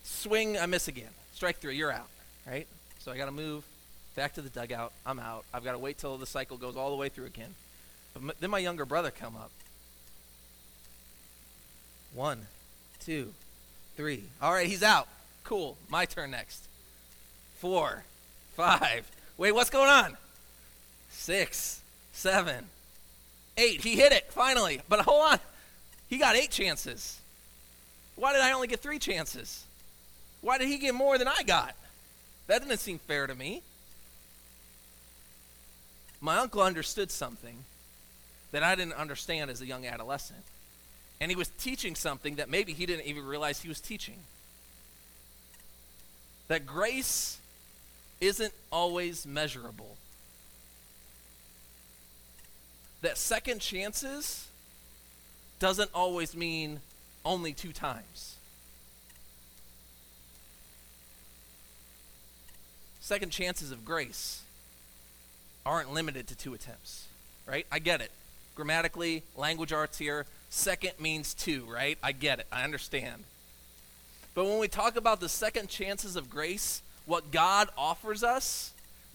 Swing, 0.03 0.57
I 0.57 0.65
miss 0.65 0.87
again. 0.87 1.09
Strike 1.33 1.57
three, 1.57 1.75
you're 1.75 1.91
out, 1.91 2.07
right? 2.47 2.67
So 2.99 3.11
I 3.11 3.17
got 3.17 3.25
to 3.25 3.31
move 3.31 3.63
back 4.15 4.33
to 4.35 4.41
the 4.41 4.49
dugout. 4.49 4.93
I'm 5.05 5.19
out. 5.19 5.45
I've 5.53 5.63
got 5.63 5.73
to 5.73 5.77
wait 5.77 5.97
till 5.97 6.17
the 6.17 6.25
cycle 6.25 6.57
goes 6.57 6.75
all 6.75 6.89
the 6.91 6.95
way 6.95 7.09
through 7.09 7.25
again. 7.25 7.53
But 8.13 8.23
m- 8.23 8.31
then 8.39 8.49
my 8.49 8.59
younger 8.59 8.85
brother 8.85 9.11
come 9.11 9.35
up. 9.35 9.51
One, 12.13 12.47
two, 13.01 13.33
three. 13.97 14.23
All 14.41 14.53
right, 14.53 14.67
he's 14.67 14.83
out. 14.83 15.07
Cool. 15.43 15.77
My 15.89 16.05
turn 16.05 16.31
next. 16.31 16.63
Four, 17.59 18.03
five. 18.55 19.09
Wait, 19.37 19.51
what's 19.51 19.69
going 19.69 19.89
on? 19.89 20.15
Six, 21.09 21.81
seven, 22.13 22.65
eight. 23.57 23.81
He 23.81 23.95
hit 23.95 24.11
it 24.11 24.31
finally. 24.31 24.81
But 24.87 25.01
hold 25.01 25.33
on. 25.33 25.39
He 26.09 26.17
got 26.17 26.35
eight 26.35 26.51
chances. 26.51 27.19
Why 28.15 28.33
did 28.33 28.41
I 28.41 28.51
only 28.51 28.67
get 28.67 28.79
three 28.79 28.99
chances? 28.99 29.63
Why 30.41 30.57
did 30.57 30.67
he 30.67 30.77
get 30.77 30.93
more 30.93 31.17
than 31.17 31.27
I 31.27 31.43
got? 31.43 31.75
That 32.47 32.61
didn't 32.61 32.79
seem 32.79 32.99
fair 32.99 33.27
to 33.27 33.35
me. 33.35 33.61
My 36.21 36.37
uncle 36.37 36.61
understood 36.61 37.11
something 37.11 37.65
that 38.51 38.63
I 38.63 38.75
didn't 38.75 38.93
understand 38.93 39.51
as 39.51 39.61
a 39.61 39.65
young 39.65 39.85
adolescent. 39.85 40.43
And 41.19 41.31
he 41.31 41.35
was 41.35 41.49
teaching 41.57 41.95
something 41.95 42.35
that 42.35 42.49
maybe 42.49 42.73
he 42.73 42.85
didn't 42.85 43.05
even 43.05 43.25
realize 43.25 43.61
he 43.61 43.67
was 43.67 43.79
teaching. 43.81 44.17
That 46.47 46.65
grace 46.65 47.39
isn't 48.21 48.53
always 48.71 49.25
measurable. 49.25 49.97
That 53.01 53.17
second 53.17 53.59
chances 53.59 54.47
doesn't 55.59 55.91
always 55.93 56.35
mean 56.35 56.79
only 57.23 57.53
two 57.53 57.71
times. 57.71 58.35
Second 62.99 63.31
chances 63.31 63.71
of 63.71 63.85
grace 63.85 64.41
aren't 65.65 65.93
limited 65.93 66.27
to 66.27 66.35
two 66.35 66.53
attempts, 66.53 67.05
right? 67.45 67.65
I 67.71 67.79
get 67.79 68.01
it. 68.01 68.11
Grammatically, 68.55 69.23
language 69.35 69.73
arts 69.73 69.97
here, 69.97 70.25
second 70.49 70.93
means 70.99 71.33
two, 71.33 71.65
right? 71.65 71.97
I 72.01 72.13
get 72.13 72.39
it. 72.39 72.47
I 72.51 72.63
understand. 72.63 73.23
But 74.33 74.45
when 74.45 74.59
we 74.59 74.67
talk 74.67 74.95
about 74.95 75.19
the 75.19 75.29
second 75.29 75.69
chances 75.69 76.15
of 76.15 76.29
grace, 76.29 76.81
what 77.05 77.31
God 77.31 77.69
offers 77.77 78.23
us, 78.23 78.71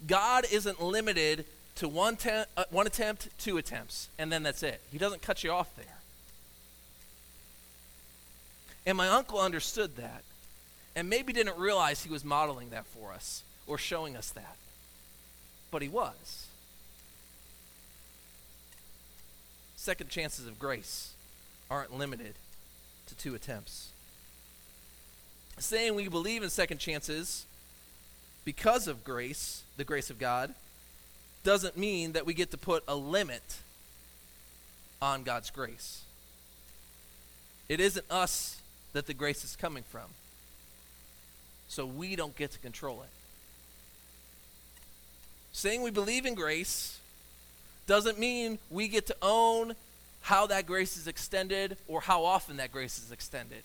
God 0.06 0.44
isn't 0.50 0.80
limited 0.80 1.44
to 1.76 1.88
one, 1.88 2.16
te- 2.16 2.44
uh, 2.56 2.64
one 2.70 2.86
attempt, 2.86 3.28
two 3.38 3.58
attempts, 3.58 4.08
and 4.18 4.30
then 4.30 4.42
that's 4.42 4.62
it. 4.62 4.80
He 4.90 4.98
doesn't 4.98 5.22
cut 5.22 5.44
you 5.44 5.50
off 5.50 5.74
there. 5.76 5.98
And 8.86 8.96
my 8.96 9.08
uncle 9.08 9.38
understood 9.38 9.96
that 9.96 10.22
and 10.96 11.08
maybe 11.08 11.32
didn't 11.32 11.56
realize 11.56 12.02
he 12.02 12.10
was 12.10 12.24
modeling 12.24 12.70
that 12.70 12.86
for 12.86 13.12
us 13.12 13.42
or 13.66 13.78
showing 13.78 14.16
us 14.16 14.30
that. 14.30 14.56
But 15.70 15.82
he 15.82 15.88
was. 15.88 16.46
Second 19.76 20.10
chances 20.10 20.46
of 20.46 20.58
grace 20.58 21.12
aren't 21.70 21.96
limited 21.96 22.34
to 23.06 23.14
two 23.14 23.34
attempts. 23.34 23.90
Saying 25.58 25.94
we 25.94 26.08
believe 26.08 26.42
in 26.42 26.50
second 26.50 26.78
chances 26.78 27.44
because 28.44 28.88
of 28.88 29.04
grace, 29.04 29.62
the 29.76 29.84
grace 29.84 30.10
of 30.10 30.18
God, 30.18 30.54
doesn't 31.42 31.76
mean 31.76 32.12
that 32.12 32.26
we 32.26 32.34
get 32.34 32.50
to 32.50 32.58
put 32.58 32.84
a 32.86 32.94
limit 32.94 33.58
on 35.00 35.22
God's 35.22 35.50
grace. 35.50 36.02
It 37.68 37.80
isn't 37.80 38.04
us 38.10 38.60
that 38.92 39.06
the 39.06 39.14
grace 39.14 39.44
is 39.44 39.56
coming 39.56 39.84
from. 39.84 40.08
So 41.68 41.86
we 41.86 42.16
don't 42.16 42.36
get 42.36 42.50
to 42.52 42.58
control 42.58 43.02
it. 43.02 43.08
Saying 45.52 45.82
we 45.82 45.90
believe 45.90 46.26
in 46.26 46.34
grace 46.34 46.98
doesn't 47.86 48.18
mean 48.18 48.58
we 48.70 48.88
get 48.88 49.06
to 49.06 49.16
own 49.22 49.74
how 50.22 50.46
that 50.48 50.66
grace 50.66 50.96
is 50.96 51.06
extended 51.06 51.76
or 51.88 52.00
how 52.00 52.24
often 52.24 52.58
that 52.58 52.72
grace 52.72 52.98
is 52.98 53.10
extended. 53.10 53.62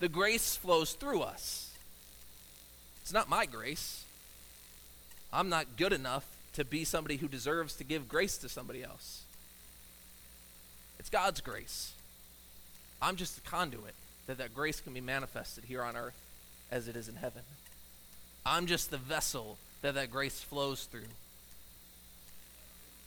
The 0.00 0.08
grace 0.08 0.56
flows 0.56 0.92
through 0.92 1.22
us. 1.22 1.70
It's 3.02 3.12
not 3.12 3.28
my 3.28 3.46
grace. 3.46 4.04
I'm 5.32 5.48
not 5.48 5.76
good 5.76 5.92
enough 5.92 6.24
to 6.54 6.64
be 6.64 6.84
somebody 6.84 7.16
who 7.16 7.28
deserves 7.28 7.74
to 7.74 7.84
give 7.84 8.08
grace 8.08 8.38
to 8.38 8.48
somebody 8.48 8.82
else. 8.82 9.22
It's 10.98 11.10
God's 11.10 11.40
grace. 11.40 11.92
I'm 13.00 13.16
just 13.16 13.38
a 13.38 13.40
conduit 13.42 13.94
that 14.26 14.38
that 14.38 14.54
grace 14.54 14.80
can 14.80 14.92
be 14.92 15.00
manifested 15.00 15.64
here 15.64 15.82
on 15.82 15.96
earth 15.96 16.18
as 16.70 16.88
it 16.88 16.96
is 16.96 17.08
in 17.08 17.16
heaven. 17.16 17.42
I'm 18.44 18.66
just 18.66 18.90
the 18.90 18.98
vessel 18.98 19.58
that 19.82 19.94
that 19.94 20.10
grace 20.10 20.40
flows 20.40 20.84
through. 20.84 21.02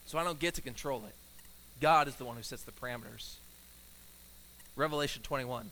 So 0.05 0.17
I 0.17 0.23
don't 0.23 0.39
get 0.39 0.55
to 0.55 0.61
control 0.61 1.03
it. 1.07 1.15
God 1.79 2.07
is 2.07 2.15
the 2.15 2.25
one 2.25 2.37
who 2.37 2.43
sets 2.43 2.63
the 2.63 2.71
parameters. 2.71 3.35
Revelation 4.75 5.21
21. 5.23 5.69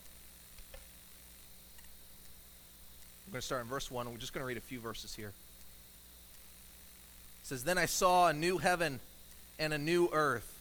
We're 3.27 3.31
going 3.31 3.41
to 3.41 3.45
start 3.45 3.61
in 3.61 3.67
verse 3.67 3.91
1, 3.91 4.07
and 4.07 4.15
we're 4.15 4.19
just 4.19 4.33
going 4.33 4.41
to 4.41 4.47
read 4.47 4.57
a 4.57 4.61
few 4.61 4.79
verses 4.79 5.13
here. 5.13 5.33
Says, 7.49 7.63
Then 7.63 7.79
I 7.79 7.87
saw 7.87 8.27
a 8.27 8.33
new 8.33 8.59
heaven 8.59 8.99
and 9.57 9.73
a 9.73 9.79
new 9.79 10.07
earth. 10.13 10.59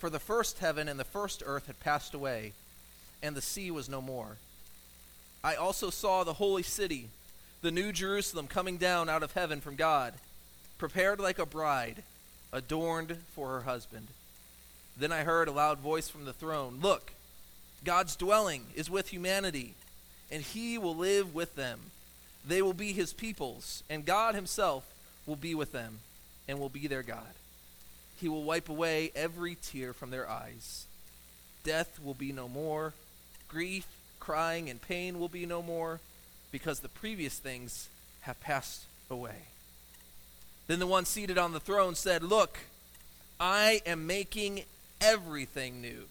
For 0.00 0.10
the 0.10 0.18
first 0.18 0.58
heaven 0.58 0.86
and 0.86 1.00
the 1.00 1.04
first 1.04 1.42
earth 1.46 1.66
had 1.66 1.80
passed 1.80 2.12
away, 2.12 2.52
and 3.22 3.34
the 3.34 3.40
sea 3.40 3.70
was 3.70 3.88
no 3.88 4.02
more. 4.02 4.36
I 5.42 5.54
also 5.54 5.88
saw 5.88 6.22
the 6.22 6.34
holy 6.34 6.62
city, 6.62 7.08
the 7.62 7.70
new 7.70 7.90
Jerusalem, 7.90 8.48
coming 8.48 8.76
down 8.76 9.08
out 9.08 9.22
of 9.22 9.32
heaven 9.32 9.62
from 9.62 9.76
God, 9.76 10.12
prepared 10.76 11.20
like 11.20 11.38
a 11.38 11.46
bride, 11.46 12.02
adorned 12.52 13.16
for 13.34 13.48
her 13.52 13.62
husband. 13.62 14.08
Then 14.98 15.12
I 15.12 15.22
heard 15.22 15.48
a 15.48 15.52
loud 15.52 15.78
voice 15.78 16.10
from 16.10 16.26
the 16.26 16.34
throne 16.34 16.80
Look, 16.82 17.12
God's 17.82 18.14
dwelling 18.14 18.66
is 18.74 18.90
with 18.90 19.08
humanity 19.08 19.72
and 20.30 20.42
he 20.42 20.76
will 20.76 20.94
live 20.94 21.34
with 21.34 21.56
them. 21.56 21.80
They 22.46 22.60
will 22.60 22.74
be 22.74 22.92
his 22.92 23.14
peoples, 23.14 23.82
and 23.88 24.04
God 24.04 24.34
himself 24.34 24.84
will 25.24 25.36
be 25.36 25.54
with 25.54 25.72
them 25.72 26.00
and 26.50 26.58
will 26.58 26.68
be 26.68 26.88
their 26.88 27.04
God. 27.04 27.32
He 28.20 28.28
will 28.28 28.42
wipe 28.42 28.68
away 28.68 29.12
every 29.14 29.54
tear 29.54 29.92
from 29.92 30.10
their 30.10 30.28
eyes. 30.28 30.86
Death 31.62 32.00
will 32.02 32.14
be 32.14 32.32
no 32.32 32.48
more. 32.48 32.92
Grief, 33.48 33.86
crying, 34.18 34.68
and 34.68 34.82
pain 34.82 35.20
will 35.20 35.28
be 35.28 35.46
no 35.46 35.62
more, 35.62 36.00
because 36.50 36.80
the 36.80 36.88
previous 36.88 37.38
things 37.38 37.88
have 38.22 38.40
passed 38.40 38.84
away. 39.08 39.46
Then 40.66 40.80
the 40.80 40.86
one 40.86 41.04
seated 41.04 41.38
on 41.38 41.52
the 41.52 41.60
throne 41.60 41.94
said, 41.94 42.22
Look, 42.22 42.58
I 43.38 43.80
am 43.86 44.06
making 44.06 44.64
everything 45.00 45.80
new. 45.80 46.06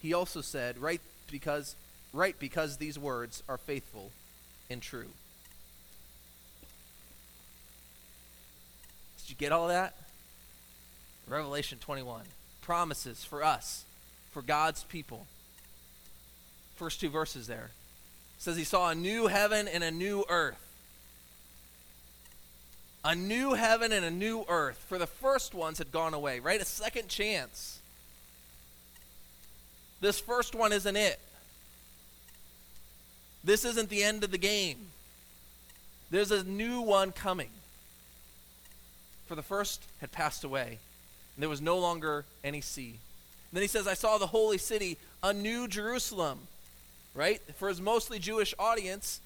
He 0.00 0.14
also 0.14 0.40
said, 0.40 0.78
Write 0.78 1.02
because 1.30 1.76
write 2.12 2.38
because 2.38 2.78
these 2.78 2.98
words 2.98 3.42
are 3.48 3.58
faithful 3.58 4.10
and 4.68 4.82
true. 4.82 5.10
You 9.32 9.36
get 9.38 9.50
all 9.50 9.68
that? 9.68 9.96
Revelation 11.26 11.78
21. 11.78 12.22
Promises 12.60 13.24
for 13.24 13.42
us, 13.42 13.84
for 14.30 14.42
God's 14.42 14.84
people. 14.84 15.26
First 16.76 17.00
two 17.00 17.08
verses 17.08 17.46
there. 17.46 17.70
It 18.36 18.42
says 18.42 18.56
he 18.56 18.64
saw 18.64 18.90
a 18.90 18.94
new 18.94 19.28
heaven 19.28 19.68
and 19.68 19.82
a 19.82 19.90
new 19.90 20.24
earth. 20.28 20.58
A 23.04 23.14
new 23.14 23.54
heaven 23.54 23.90
and 23.90 24.04
a 24.04 24.10
new 24.10 24.44
earth. 24.48 24.84
For 24.86 24.98
the 24.98 25.06
first 25.06 25.54
ones 25.54 25.78
had 25.78 25.90
gone 25.90 26.12
away, 26.12 26.38
right? 26.38 26.60
A 26.60 26.66
second 26.66 27.08
chance. 27.08 27.80
This 30.02 30.20
first 30.20 30.54
one 30.54 30.72
isn't 30.72 30.96
it. 30.96 31.18
This 33.42 33.64
isn't 33.64 33.88
the 33.88 34.02
end 34.02 34.24
of 34.24 34.30
the 34.30 34.38
game. 34.38 34.76
There's 36.10 36.30
a 36.30 36.44
new 36.44 36.82
one 36.82 37.12
coming. 37.12 37.48
For 39.32 39.36
the 39.36 39.42
first 39.42 39.82
had 40.02 40.12
passed 40.12 40.44
away, 40.44 40.66
and 41.34 41.42
there 41.42 41.48
was 41.48 41.62
no 41.62 41.78
longer 41.78 42.26
any 42.44 42.60
sea. 42.60 42.90
And 42.90 43.54
then 43.54 43.62
he 43.62 43.66
says, 43.66 43.86
I 43.86 43.94
saw 43.94 44.18
the 44.18 44.26
holy 44.26 44.58
city, 44.58 44.98
a 45.22 45.32
new 45.32 45.66
Jerusalem. 45.66 46.40
Right? 47.14 47.40
For 47.56 47.70
his 47.70 47.80
mostly 47.80 48.18
Jewish 48.18 48.52
audience, 48.58 49.22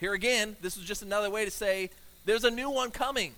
here 0.00 0.12
again, 0.12 0.56
this 0.60 0.76
is 0.76 0.82
just 0.82 1.02
another 1.02 1.30
way 1.30 1.44
to 1.44 1.52
say 1.52 1.90
there's 2.24 2.42
a 2.42 2.50
new 2.50 2.68
one 2.68 2.90
coming. 2.90 3.34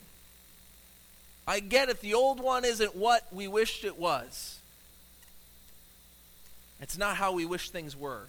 I 1.46 1.60
get 1.60 1.90
it. 1.90 2.00
The 2.00 2.14
old 2.14 2.40
one 2.40 2.64
isn't 2.64 2.96
what 2.96 3.26
we 3.30 3.46
wished 3.46 3.84
it 3.84 3.98
was. 3.98 4.60
It's 6.80 6.96
not 6.96 7.16
how 7.16 7.32
we 7.32 7.44
wish 7.44 7.68
things 7.68 7.94
were. 7.94 8.22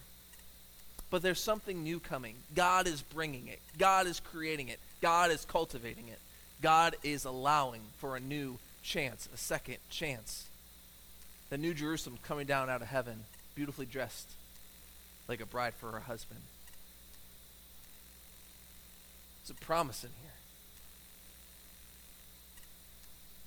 But 1.08 1.22
there's 1.22 1.40
something 1.40 1.82
new 1.82 2.00
coming. 2.00 2.34
God 2.54 2.86
is 2.86 3.00
bringing 3.00 3.48
it, 3.48 3.60
God 3.78 4.06
is 4.06 4.20
creating 4.20 4.68
it, 4.68 4.78
God 5.00 5.30
is 5.30 5.46
cultivating 5.46 6.08
it. 6.08 6.18
God 6.62 6.96
is 7.02 7.24
allowing 7.24 7.82
for 7.98 8.16
a 8.16 8.20
new 8.20 8.58
chance, 8.82 9.28
a 9.32 9.36
second 9.36 9.76
chance. 9.90 10.46
The 11.50 11.58
new 11.58 11.74
Jerusalem 11.74 12.18
coming 12.22 12.46
down 12.46 12.70
out 12.70 12.82
of 12.82 12.88
heaven, 12.88 13.24
beautifully 13.54 13.86
dressed 13.86 14.30
like 15.28 15.40
a 15.40 15.46
bride 15.46 15.74
for 15.74 15.90
her 15.92 16.00
husband. 16.00 16.40
There's 19.42 19.56
a 19.56 19.64
promise 19.64 20.02
in 20.02 20.10
here 20.22 20.30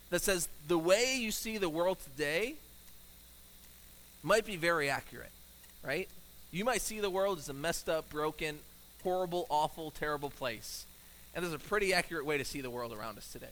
that 0.10 0.22
says 0.22 0.48
the 0.68 0.78
way 0.78 1.18
you 1.20 1.32
see 1.32 1.58
the 1.58 1.70
world 1.70 1.98
today 2.00 2.56
might 4.24 4.46
be 4.46 4.56
very 4.56 4.90
accurate, 4.90 5.32
right? 5.84 6.08
You 6.52 6.66
might 6.66 6.82
see 6.82 7.00
the 7.00 7.10
world 7.10 7.38
as 7.38 7.50
a 7.50 7.54
messed 7.54 7.90
up, 7.90 8.10
broken, 8.10 8.60
horrible, 9.04 9.46
awful, 9.50 9.92
terrible 9.92 10.30
place. 10.30 10.86
And 11.34 11.44
there's 11.44 11.54
a 11.54 11.60
pretty 11.60 11.94
accurate 11.94 12.26
way 12.26 12.38
to 12.38 12.46
see 12.46 12.62
the 12.62 12.70
world 12.70 12.94
around 12.94 13.18
us 13.18 13.32
today. 13.32 13.48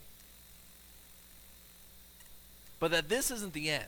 But 2.79 2.91
that 2.91 3.09
this 3.09 3.31
isn't 3.31 3.53
the 3.53 3.69
end. 3.69 3.83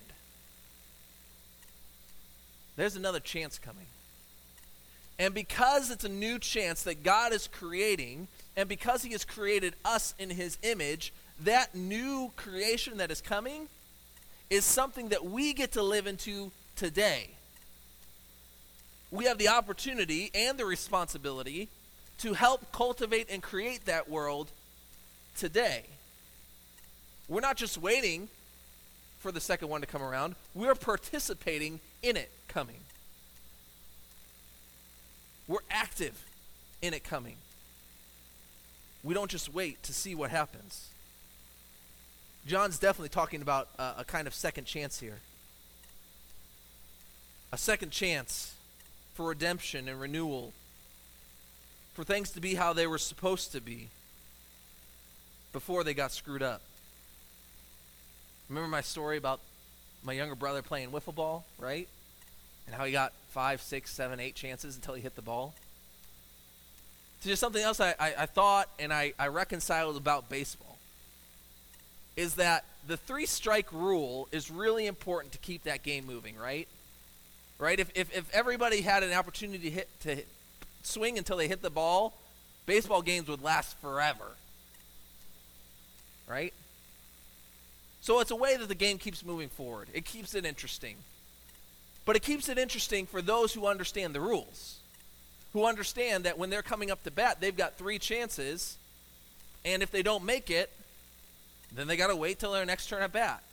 There's 2.75 2.95
another 2.95 3.19
chance 3.19 3.59
coming. 3.59 3.85
And 5.17 5.33
because 5.33 5.91
it's 5.91 6.05
a 6.05 6.09
new 6.09 6.39
chance 6.39 6.83
that 6.83 7.03
God 7.03 7.33
is 7.33 7.47
creating, 7.47 8.27
and 8.55 8.69
because 8.69 9.03
He 9.03 9.11
has 9.11 9.25
created 9.25 9.75
us 9.83 10.13
in 10.17 10.29
His 10.29 10.57
image, 10.63 11.11
that 11.41 11.75
new 11.75 12.31
creation 12.35 12.97
that 12.97 13.11
is 13.11 13.21
coming 13.21 13.67
is 14.49 14.63
something 14.63 15.09
that 15.09 15.25
we 15.25 15.53
get 15.53 15.73
to 15.73 15.83
live 15.83 16.07
into 16.07 16.51
today 16.75 17.31
we 19.11 19.25
have 19.25 19.37
the 19.37 19.47
opportunity 19.47 20.29
and 20.33 20.57
the 20.57 20.65
responsibility 20.65 21.67
to 22.19 22.33
help 22.33 22.71
cultivate 22.71 23.27
and 23.29 23.41
create 23.41 23.85
that 23.85 24.09
world 24.09 24.51
today. 25.37 25.83
We're 27.27 27.41
not 27.41 27.57
just 27.57 27.77
waiting 27.77 28.29
for 29.19 29.31
the 29.31 29.41
second 29.41 29.67
one 29.67 29.81
to 29.81 29.87
come 29.87 30.01
around, 30.01 30.35
we're 30.55 30.75
participating 30.75 31.79
in 32.01 32.15
it 32.15 32.31
coming. 32.47 32.79
We're 35.47 35.57
active 35.69 36.25
in 36.81 36.93
it 36.93 37.03
coming. 37.03 37.35
We 39.03 39.13
don't 39.13 39.29
just 39.29 39.53
wait 39.53 39.81
to 39.83 39.93
see 39.93 40.15
what 40.15 40.29
happens. 40.29 40.87
John's 42.45 42.79
definitely 42.79 43.09
talking 43.09 43.41
about 43.41 43.67
a, 43.77 43.95
a 43.99 44.03
kind 44.05 44.27
of 44.27 44.33
second 44.33 44.65
chance 44.65 44.99
here. 44.99 45.19
A 47.51 47.57
second 47.57 47.91
chance 47.91 48.53
for 49.15 49.27
redemption 49.27 49.89
and 49.89 49.99
renewal, 49.99 50.53
for 51.99 52.05
things 52.05 52.31
to 52.31 52.39
be 52.39 52.55
how 52.55 52.71
they 52.71 52.87
were 52.87 52.97
supposed 52.97 53.51
to 53.51 53.59
be 53.59 53.89
before 55.51 55.83
they 55.83 55.93
got 55.93 56.13
screwed 56.13 56.41
up. 56.41 56.61
Remember 58.47 58.69
my 58.69 58.79
story 58.79 59.17
about 59.17 59.41
my 60.05 60.13
younger 60.13 60.35
brother 60.35 60.61
playing 60.61 60.91
wiffle 60.91 61.13
ball, 61.13 61.43
right? 61.57 61.89
And 62.65 62.73
how 62.73 62.85
he 62.85 62.93
got 62.93 63.11
five, 63.31 63.61
six, 63.61 63.91
seven, 63.91 64.21
eight 64.21 64.33
chances 64.33 64.77
until 64.77 64.93
he 64.93 65.01
hit 65.01 65.17
the 65.17 65.21
ball. 65.21 65.53
So 67.19 67.31
just 67.31 67.41
something 67.41 67.61
else 67.61 67.81
I, 67.81 67.93
I, 67.99 68.13
I 68.19 68.25
thought 68.27 68.69
and 68.79 68.93
I, 68.93 69.11
I 69.19 69.27
reconciled 69.27 69.97
about 69.97 70.29
baseball 70.29 70.77
is 72.15 72.35
that 72.35 72.63
the 72.87 72.95
three 72.95 73.25
strike 73.25 73.73
rule 73.73 74.29
is 74.31 74.49
really 74.49 74.87
important 74.87 75.33
to 75.33 75.37
keep 75.39 75.65
that 75.65 75.83
game 75.83 76.05
moving, 76.05 76.37
right? 76.37 76.69
Right? 77.57 77.77
If, 77.77 77.91
if, 77.93 78.15
if 78.15 78.33
everybody 78.33 78.79
had 78.79 79.03
an 79.03 79.11
opportunity 79.11 79.69
to 79.69 79.69
hit 79.69 79.89
to 80.03 80.23
swing 80.81 81.17
until 81.17 81.37
they 81.37 81.47
hit 81.47 81.61
the 81.61 81.69
ball, 81.69 82.13
baseball 82.65 83.01
games 83.01 83.27
would 83.27 83.43
last 83.43 83.77
forever. 83.79 84.35
Right? 86.27 86.53
So 88.01 88.19
it's 88.19 88.31
a 88.31 88.35
way 88.35 88.55
that 88.57 88.67
the 88.67 88.75
game 88.75 88.97
keeps 88.97 89.25
moving 89.25 89.49
forward. 89.49 89.87
It 89.93 90.05
keeps 90.05 90.35
it 90.35 90.45
interesting. 90.45 90.95
But 92.05 92.15
it 92.15 92.21
keeps 92.21 92.49
it 92.49 92.57
interesting 92.57 93.05
for 93.05 93.21
those 93.21 93.53
who 93.53 93.67
understand 93.67 94.15
the 94.15 94.21
rules, 94.21 94.79
who 95.53 95.65
understand 95.65 96.23
that 96.23 96.37
when 96.37 96.49
they're 96.49 96.61
coming 96.61 96.89
up 96.89 97.03
to 97.03 97.11
bat, 97.11 97.37
they've 97.39 97.55
got 97.55 97.77
three 97.77 97.99
chances, 97.99 98.77
and 99.65 99.83
if 99.83 99.91
they 99.91 100.01
don't 100.01 100.23
make 100.23 100.49
it, 100.49 100.71
then 101.75 101.87
they 101.87 101.97
got 101.97 102.07
to 102.07 102.15
wait 102.15 102.39
till 102.39 102.51
their 102.51 102.65
next 102.65 102.87
turn 102.87 103.03
at 103.03 103.11
bat. 103.11 103.43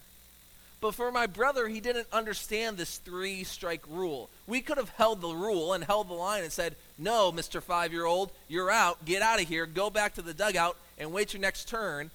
But 0.80 0.94
for 0.94 1.10
my 1.10 1.26
brother, 1.26 1.68
he 1.68 1.80
didn't 1.80 2.06
understand 2.12 2.76
this 2.76 2.98
three 2.98 3.44
strike 3.44 3.82
rule. 3.88 4.28
We 4.46 4.60
could 4.60 4.76
have 4.76 4.90
held 4.90 5.20
the 5.20 5.34
rule 5.34 5.72
and 5.72 5.82
held 5.82 6.08
the 6.08 6.14
line 6.14 6.42
and 6.42 6.52
said, 6.52 6.76
No, 6.98 7.32
Mr. 7.32 7.62
Five 7.62 7.92
year 7.92 8.04
old, 8.04 8.30
you're 8.48 8.70
out. 8.70 9.04
Get 9.04 9.22
out 9.22 9.40
of 9.40 9.48
here. 9.48 9.66
Go 9.66 9.88
back 9.88 10.14
to 10.14 10.22
the 10.22 10.34
dugout 10.34 10.76
and 10.98 11.12
wait 11.12 11.32
your 11.32 11.40
next 11.40 11.68
turn. 11.68 12.10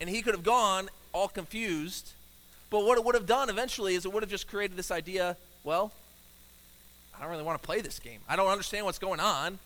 And 0.00 0.08
he 0.08 0.22
could 0.22 0.34
have 0.34 0.44
gone 0.44 0.88
all 1.12 1.28
confused. 1.28 2.12
But 2.70 2.84
what 2.84 2.98
it 2.98 3.04
would 3.04 3.14
have 3.14 3.26
done 3.26 3.50
eventually 3.50 3.94
is 3.94 4.04
it 4.04 4.12
would 4.12 4.22
have 4.22 4.30
just 4.30 4.48
created 4.48 4.76
this 4.76 4.90
idea 4.90 5.36
well, 5.62 5.90
I 7.16 7.20
don't 7.20 7.30
really 7.30 7.42
want 7.42 7.60
to 7.60 7.66
play 7.66 7.80
this 7.80 7.98
game. 7.98 8.20
I 8.28 8.36
don't 8.36 8.48
understand 8.48 8.86
what's 8.86 9.00
going 9.00 9.18
on. 9.18 9.58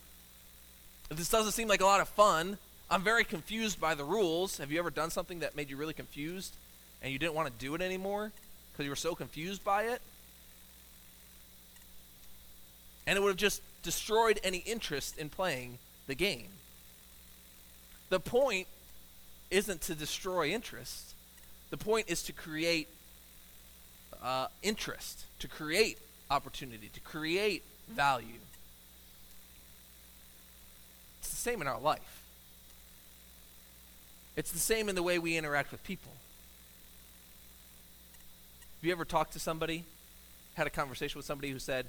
This 1.11 1.28
doesn't 1.28 1.52
seem 1.52 1.69
like 1.69 1.83
a 1.83 1.85
lot 1.85 2.00
of 2.00 2.09
fun. 2.09 2.57
I'm 2.90 3.02
very 3.02 3.23
confused 3.23 3.78
by 3.80 3.95
the 3.95 4.04
rules. 4.04 4.57
Have 4.59 4.73
you 4.73 4.78
ever 4.78 4.90
done 4.90 5.11
something 5.11 5.40
that 5.40 5.57
made 5.57 5.69
you 5.69 5.76
really 5.76 5.92
confused 5.92 6.54
and 7.02 7.12
you 7.12 7.19
didn't 7.19 7.35
want 7.35 7.49
to 7.49 7.64
do 7.64 7.75
it 7.75 7.80
anymore 7.80 8.33
because 8.73 8.85
you 8.85 8.90
were 8.90 8.97
so 8.97 9.14
confused 9.14 9.64
by 9.64 9.85
it? 9.85 10.00
And 13.07 13.16
it 13.16 13.21
would 13.21 13.30
have 13.30 13.37
just 13.37 13.62
destroyed 13.83 14.38
any 14.45 14.59
interest 14.59 15.19
in 15.19 15.28
playing 15.28 15.78
the 16.07 16.14
game. 16.14 16.49
The 18.09 18.21
point 18.21 18.66
isn't 19.50 19.80
to 19.83 19.95
destroy 19.95 20.49
interest, 20.49 21.14
the 21.71 21.76
point 21.76 22.07
is 22.09 22.23
to 22.25 22.33
create 22.33 22.88
uh, 24.23 24.47
interest, 24.62 25.25
to 25.38 25.49
create 25.49 25.99
opportunity, 26.30 26.90
to 26.92 27.00
create 27.00 27.64
value. 27.88 28.40
It's 31.21 31.30
the 31.30 31.37
same 31.37 31.61
in 31.61 31.69
our 31.69 31.80
life. 31.80 32.23
It's 34.37 34.52
the 34.52 34.59
same 34.59 34.88
in 34.88 34.95
the 34.95 35.02
way 35.02 35.19
we 35.19 35.37
interact 35.37 35.71
with 35.73 35.83
people. 35.85 36.12
Have 38.80 38.87
you 38.87 38.92
ever 38.92 39.04
talked 39.04 39.34
to 39.34 39.38
somebody, 39.38 39.84
had 40.54 40.66
a 40.66 40.70
conversation 40.70 41.18
with 41.18 41.26
somebody 41.26 41.50
who 41.50 41.58
said, 41.58 41.84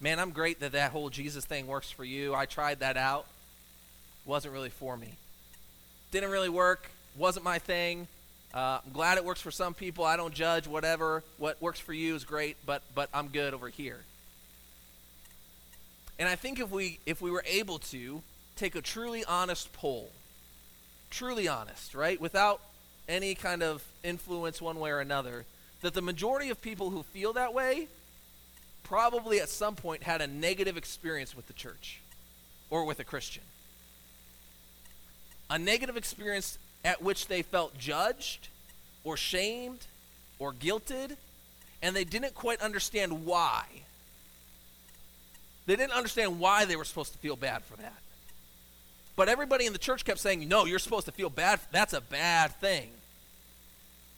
Man, 0.00 0.20
I'm 0.20 0.30
great 0.30 0.60
that 0.60 0.70
that 0.70 0.92
whole 0.92 1.10
Jesus 1.10 1.44
thing 1.44 1.66
works 1.66 1.90
for 1.90 2.04
you. 2.04 2.32
I 2.36 2.46
tried 2.46 2.80
that 2.80 2.96
out. 2.96 3.26
Wasn't 4.24 4.54
really 4.54 4.70
for 4.70 4.96
me. 4.96 5.14
Didn't 6.12 6.30
really 6.30 6.48
work. 6.48 6.88
Wasn't 7.16 7.44
my 7.44 7.58
thing. 7.58 8.06
Uh, 8.54 8.78
I'm 8.86 8.92
glad 8.92 9.18
it 9.18 9.24
works 9.24 9.40
for 9.40 9.50
some 9.50 9.74
people. 9.74 10.04
I 10.04 10.16
don't 10.16 10.32
judge. 10.32 10.68
Whatever. 10.68 11.24
What 11.38 11.60
works 11.60 11.80
for 11.80 11.92
you 11.92 12.14
is 12.14 12.22
great, 12.22 12.58
but 12.64 12.82
but 12.94 13.08
I'm 13.12 13.26
good 13.26 13.52
over 13.52 13.68
here. 13.68 13.98
And 16.20 16.28
I 16.28 16.36
think 16.36 16.60
if 16.60 16.70
we 16.70 17.00
if 17.06 17.20
we 17.20 17.32
were 17.32 17.44
able 17.44 17.80
to 17.90 18.22
take 18.54 18.76
a 18.76 18.80
truly 18.80 19.24
honest 19.24 19.72
poll, 19.72 20.12
truly 21.10 21.48
honest, 21.48 21.92
right, 21.92 22.20
without 22.20 22.60
any 23.08 23.34
kind 23.34 23.64
of 23.64 23.82
influence 24.04 24.62
one 24.62 24.78
way 24.78 24.92
or 24.92 25.00
another, 25.00 25.44
that 25.84 25.92
the 25.92 26.00
majority 26.00 26.48
of 26.48 26.62
people 26.62 26.88
who 26.88 27.02
feel 27.02 27.34
that 27.34 27.52
way 27.52 27.88
probably 28.84 29.38
at 29.38 29.50
some 29.50 29.74
point 29.74 30.02
had 30.02 30.22
a 30.22 30.26
negative 30.26 30.78
experience 30.78 31.36
with 31.36 31.46
the 31.46 31.52
church 31.52 32.00
or 32.70 32.86
with 32.86 33.00
a 33.00 33.04
Christian. 33.04 33.42
A 35.50 35.58
negative 35.58 35.98
experience 35.98 36.58
at 36.86 37.02
which 37.02 37.26
they 37.26 37.42
felt 37.42 37.76
judged 37.76 38.48
or 39.04 39.18
shamed 39.18 39.80
or 40.38 40.54
guilted, 40.54 41.18
and 41.82 41.94
they 41.94 42.04
didn't 42.04 42.34
quite 42.34 42.62
understand 42.62 43.26
why. 43.26 43.66
They 45.66 45.76
didn't 45.76 45.92
understand 45.92 46.40
why 46.40 46.64
they 46.64 46.76
were 46.76 46.84
supposed 46.84 47.12
to 47.12 47.18
feel 47.18 47.36
bad 47.36 47.62
for 47.62 47.76
that. 47.76 47.98
But 49.16 49.28
everybody 49.28 49.66
in 49.66 49.74
the 49.74 49.78
church 49.78 50.06
kept 50.06 50.18
saying, 50.18 50.48
No, 50.48 50.64
you're 50.64 50.78
supposed 50.78 51.06
to 51.06 51.12
feel 51.12 51.28
bad. 51.28 51.60
That's 51.72 51.92
a 51.92 52.00
bad 52.00 52.58
thing. 52.58 52.88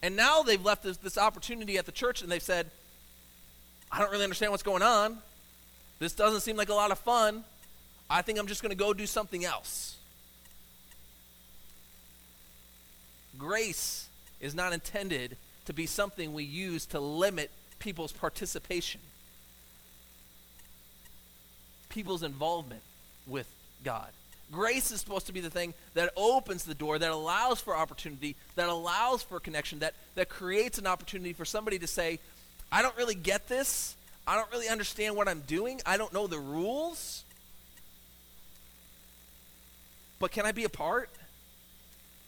And 0.07 0.14
now 0.14 0.42
they've 0.42 0.64
left 0.64 0.85
this, 0.85 0.99
this 0.99 1.19
opportunity 1.19 1.79
at 1.79 1.85
the 1.85 1.90
church 1.90 2.23
and 2.23 2.31
they've 2.31 2.40
said, 2.40 2.71
I 3.90 3.99
don't 3.99 4.12
really 4.12 4.23
understand 4.23 4.53
what's 4.53 4.62
going 4.62 4.85
on. 4.85 5.19
This 5.99 6.12
doesn't 6.12 6.42
seem 6.42 6.57
like 6.57 6.69
a 6.69 6.75
lot 6.75 6.92
of 6.92 6.99
fun. 7.01 7.42
I 8.09 8.23
think 8.23 8.38
I'm 8.38 8.47
just 8.47 8.62
going 8.62 8.71
to 8.71 8.77
go 8.77 8.95
do 8.95 9.05
something 9.05 9.45
else. 9.45 9.97
Grace 13.37 14.07
is 14.40 14.55
not 14.55 14.73
intended 14.73 15.37
to 15.64 15.73
be 15.73 15.87
something 15.87 16.33
we 16.33 16.45
use 16.45 16.87
to 16.87 17.01
limit 17.01 17.51
people's 17.81 18.12
participation, 18.12 19.01
people's 21.88 22.23
involvement 22.23 22.83
with 23.27 23.49
God. 23.83 24.11
Grace 24.53 24.93
is 24.93 25.01
supposed 25.01 25.27
to 25.27 25.33
be 25.33 25.41
the 25.41 25.51
thing 25.51 25.75
that 25.95 26.13
opens 26.17 26.65
the 26.65 26.75
door, 26.75 26.99
that 26.99 27.11
allows 27.11 27.61
for 27.61 27.77
opportunity, 27.77 28.37
that 28.55 28.69
allows 28.69 29.23
for 29.23 29.41
connection, 29.41 29.81
that, 29.81 29.95
that 30.15 30.29
creates 30.29 30.79
an 30.79 30.87
opportunity 30.87 31.33
for 31.33 31.45
somebody 31.45 31.79
to 31.79 31.87
say, 31.87 32.21
I 32.71 32.83
don't 32.83 32.97
really 32.97 33.15
get 33.15 33.49
this. 33.49 33.97
I 34.27 34.37
don't 34.37 34.51
really 34.51 34.69
understand 34.69 35.17
what 35.17 35.29
I'm 35.29 35.41
doing. 35.41 35.81
I 35.87 35.97
don't 35.97 36.13
know 36.13 36.27
the 36.27 36.39
rules. 36.39 37.25
But 40.19 40.31
can 40.31 40.47
I 40.47 40.53
be 40.53 40.65
a 40.65 40.69
part? 40.69 41.11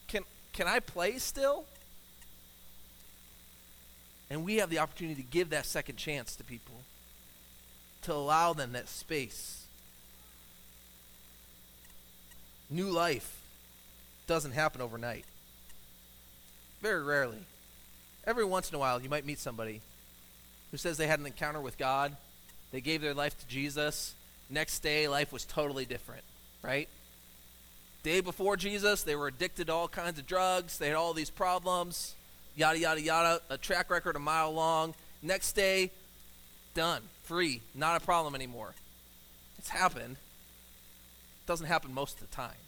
Can 0.09 0.23
can 0.53 0.69
I 0.69 0.81
play 0.81 1.19
still? 1.19 1.65
And 4.31 4.45
we 4.45 4.57
have 4.57 4.71
the 4.71 4.79
opportunity 4.79 5.23
to 5.23 5.29
give 5.29 5.51
that 5.51 5.65
second 5.65 5.97
chance 5.97 6.37
to 6.37 6.45
people, 6.45 6.75
to 8.03 8.13
allow 8.13 8.53
them 8.53 8.73
that 8.73 8.89
space. 8.89 9.68
New 12.71 12.91
life 12.91 13.41
doesn't 14.27 14.53
happen 14.53 14.81
overnight. 14.81 15.25
Very 16.83 17.03
rarely. 17.03 17.39
Every 18.27 18.45
once 18.45 18.69
in 18.69 18.77
a 18.77 18.79
while, 18.79 19.01
you 19.01 19.09
might 19.09 19.25
meet 19.25 19.39
somebody 19.39 19.81
who 20.71 20.77
says 20.77 20.97
they 20.97 21.07
had 21.07 21.19
an 21.19 21.27
encounter 21.27 21.61
with 21.61 21.79
God, 21.79 22.15
they 22.73 22.81
gave 22.81 23.01
their 23.01 23.15
life 23.15 23.39
to 23.39 23.49
Jesus. 23.49 24.15
Next 24.51 24.81
day, 24.81 25.09
life 25.09 25.33
was 25.33 25.45
totally 25.45 25.85
different, 25.85 26.23
right? 26.63 26.89
Day 28.03 28.21
before 28.21 28.57
Jesus, 28.57 29.03
they 29.03 29.17
were 29.17 29.29
addicted 29.29 29.67
to 29.67 29.73
all 29.75 29.89
kinds 29.89 30.19
of 30.19 30.27
drugs. 30.27 30.79
They 30.79 30.89
had 30.89 30.97
all 30.97 31.13
these 31.13 31.31
problems, 31.31 32.15
yada, 32.57 32.79
yada, 32.79 33.01
yada, 33.01 33.41
a 33.51 33.59
track 33.59 33.91
record 33.91 34.17
a 34.17 34.19
mile 34.19 34.53
long. 34.53 34.95
Next 35.23 35.53
day, 35.53 35.91
done, 36.75 37.03
free, 37.25 37.61
not 37.75 38.01
a 38.01 38.05
problem 38.05 38.35
anymore. 38.35 38.73
It's 39.59 39.69
happened. 39.69 40.17
Doesn't 41.49 41.67
happen 41.67 41.95
most 41.95 42.21
of 42.21 42.29
the 42.29 42.37
time. 42.37 42.61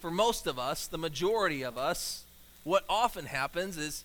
For 0.00 0.10
most 0.10 0.46
of 0.46 0.58
us, 0.58 0.86
the 0.86 0.96
majority 0.96 1.62
of 1.62 1.76
us, 1.76 2.24
what 2.64 2.82
often 2.88 3.26
happens 3.26 3.76
is 3.76 4.04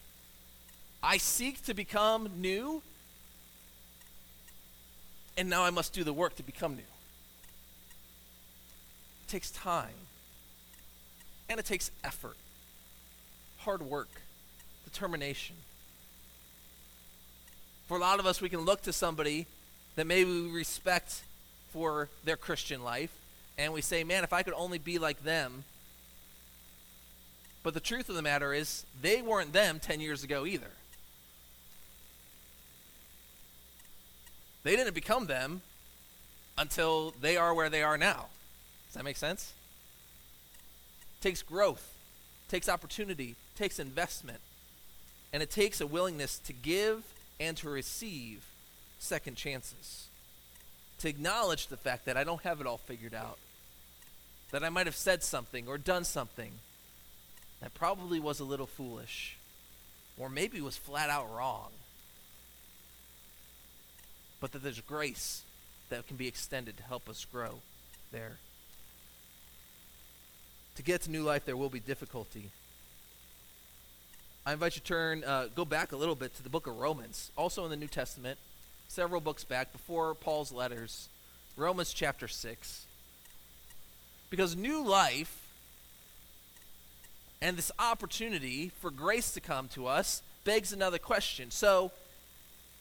I 1.02 1.18
seek 1.18 1.64
to 1.64 1.74
become 1.74 2.30
new, 2.42 2.82
and 5.38 5.50
now 5.50 5.64
I 5.64 5.70
must 5.70 5.94
do 5.94 6.04
the 6.04 6.12
work 6.12 6.36
to 6.36 6.44
become 6.44 6.76
new. 6.76 6.82
It 9.26 9.30
takes 9.30 9.50
time. 9.50 9.96
And 11.48 11.58
it 11.58 11.66
takes 11.66 11.90
effort, 12.04 12.36
hard 13.60 13.82
work, 13.82 14.10
determination. 14.84 15.56
For 17.88 17.96
a 17.96 18.02
lot 18.02 18.20
of 18.20 18.26
us, 18.26 18.42
we 18.42 18.50
can 18.50 18.60
look 18.60 18.82
to 18.82 18.92
somebody 18.92 19.48
that 19.96 20.06
maybe 20.06 20.30
we 20.30 20.52
respect 20.52 21.24
for 21.72 22.10
their 22.26 22.36
Christian 22.36 22.84
life, 22.84 23.12
and 23.60 23.74
we 23.74 23.82
say, 23.82 24.04
man, 24.06 24.24
if 24.24 24.32
I 24.32 24.42
could 24.42 24.54
only 24.56 24.78
be 24.78 24.98
like 24.98 25.24
them, 25.24 25.66
But 27.62 27.74
the 27.74 27.80
truth 27.80 28.10
of 28.10 28.16
the 28.16 28.22
matter 28.22 28.54
is, 28.54 28.86
they 29.02 29.22
weren't 29.22 29.54
them 29.54 29.80
10 29.80 30.00
years 30.00 30.24
ago 30.24 30.46
either. 30.46 30.72
They 34.64 34.76
didn't 34.76 34.96
become 34.96 35.28
them 35.28 35.62
until 36.58 37.14
they 37.22 37.38
are 37.38 37.54
where 37.54 37.70
they 37.70 37.84
are 37.84 37.98
now. 37.98 38.28
Does 38.88 38.96
that 38.96 39.04
make 39.04 39.18
sense? 39.18 39.54
It 41.20 41.24
takes 41.24 41.42
growth, 41.42 41.94
takes 42.50 42.70
opportunity, 42.70 43.36
takes 43.56 43.80
investment, 43.80 44.40
and 45.32 45.44
it 45.44 45.52
takes 45.52 45.82
a 45.82 45.88
willingness 45.88 46.40
to 46.40 46.54
give 46.54 47.04
and 47.40 47.56
to 47.58 47.70
receive 47.70 48.46
second 49.00 49.36
chances. 49.36 50.08
To 51.00 51.10
acknowledge 51.10 51.68
the 51.68 51.78
fact 51.78 52.06
that 52.06 52.18
I 52.18 52.24
don't 52.24 52.42
have 52.42 52.60
it 52.60 52.68
all 52.68 52.78
figured 52.78 53.14
out, 53.14 53.38
that 54.52 54.64
I 54.64 54.70
might 54.70 54.88
have 54.88 54.96
said 54.96 55.24
something 55.24 55.68
or 55.68 55.78
done 55.78 56.04
something 56.04 56.52
that 57.62 57.74
probably 57.74 58.20
was 58.20 58.40
a 58.40 58.46
little 58.46 58.66
foolish, 58.66 59.38
or 60.18 60.30
maybe 60.30 60.62
was 60.62 60.78
flat 60.78 61.10
out 61.10 61.34
wrong. 61.36 61.70
But 64.40 64.54
that 64.54 64.64
there's 64.64 64.80
grace 64.82 65.44
that 65.90 66.08
can 66.08 66.16
be 66.16 66.28
extended 66.28 66.78
to 66.78 66.84
help 66.84 67.10
us 67.10 67.26
grow 67.26 67.56
there. 68.12 68.38
To 70.76 70.84
get 70.84 71.02
to 71.02 71.12
new 71.12 71.24
life, 71.24 71.46
there 71.46 71.58
will 71.58 71.70
be 71.70 71.82
difficulty. 71.82 72.52
I 74.46 74.54
invite 74.54 74.76
you 74.76 74.82
to 74.82 74.88
turn, 74.88 75.24
uh, 75.26 75.48
go 75.54 75.66
back 75.66 75.92
a 75.92 75.98
little 75.98 76.16
bit 76.16 76.34
to 76.36 76.44
the 76.44 76.50
book 76.50 76.66
of 76.66 76.78
Romans, 76.78 77.32
also 77.36 77.66
in 77.66 77.70
the 77.70 77.76
New 77.76 77.88
Testament, 77.88 78.40
several 78.88 79.20
books 79.20 79.44
back 79.44 79.74
before 79.74 80.16
Paul's 80.16 80.52
letters, 80.52 81.10
Romans 81.58 81.92
chapter 81.92 82.28
6. 82.28 82.86
Because 84.30 84.56
new 84.56 84.84
life 84.84 85.48
and 87.42 87.58
this 87.58 87.72
opportunity 87.80 88.72
for 88.82 88.92
grace 88.92 89.32
to 89.32 89.40
come 89.40 89.68
to 89.70 89.88
us 89.88 90.22
begs 90.44 90.74
another 90.74 90.98
question. 90.98 91.52
So, 91.52 91.92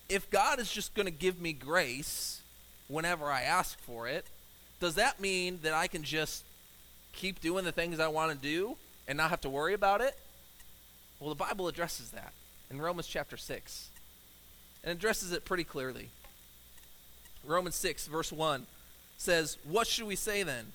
if 0.09 0.31
God 0.31 0.59
is 0.59 0.73
just 0.73 0.95
going 0.95 1.07
to 1.07 1.13
give 1.13 1.41
me 1.41 1.53
grace 1.53 2.41
whenever 2.89 3.27
I 3.27 3.43
ask 3.43 3.79
for 3.81 4.09
it, 4.09 4.27
does 4.81 4.95
that 4.95 5.21
mean 5.21 5.61
that 5.63 5.75
I 5.75 5.87
can 5.87 6.03
just 6.03 6.45
keep 7.13 7.41
doing 7.41 7.65
the 7.65 7.73
things 7.73 8.01
I 8.01 8.09
want 8.09 8.33
to 8.33 8.39
do 8.39 8.77
and 9.07 9.17
not 9.19 9.31
have 9.31 9.41
to 9.43 9.51
worry 9.51 9.75
about 9.75 10.01
it? 10.01 10.17
Well, 11.21 11.31
the 11.31 11.35
Bible 11.35 11.69
addresses 11.69 12.11
that 12.11 12.33
in 12.71 12.81
Romans 12.81 13.07
chapter 13.07 13.37
6 13.37 13.89
and 14.85 14.93
addresses 14.93 15.33
it 15.33 15.45
pretty 15.45 15.65
clearly. 15.65 16.09
Romans 17.45 17.75
6, 17.77 18.07
verse 18.07 18.33
1 18.33 18.67
says, 19.17 19.59
What 19.65 19.87
should 19.87 20.07
we 20.07 20.17
say 20.17 20.43
then? 20.43 20.73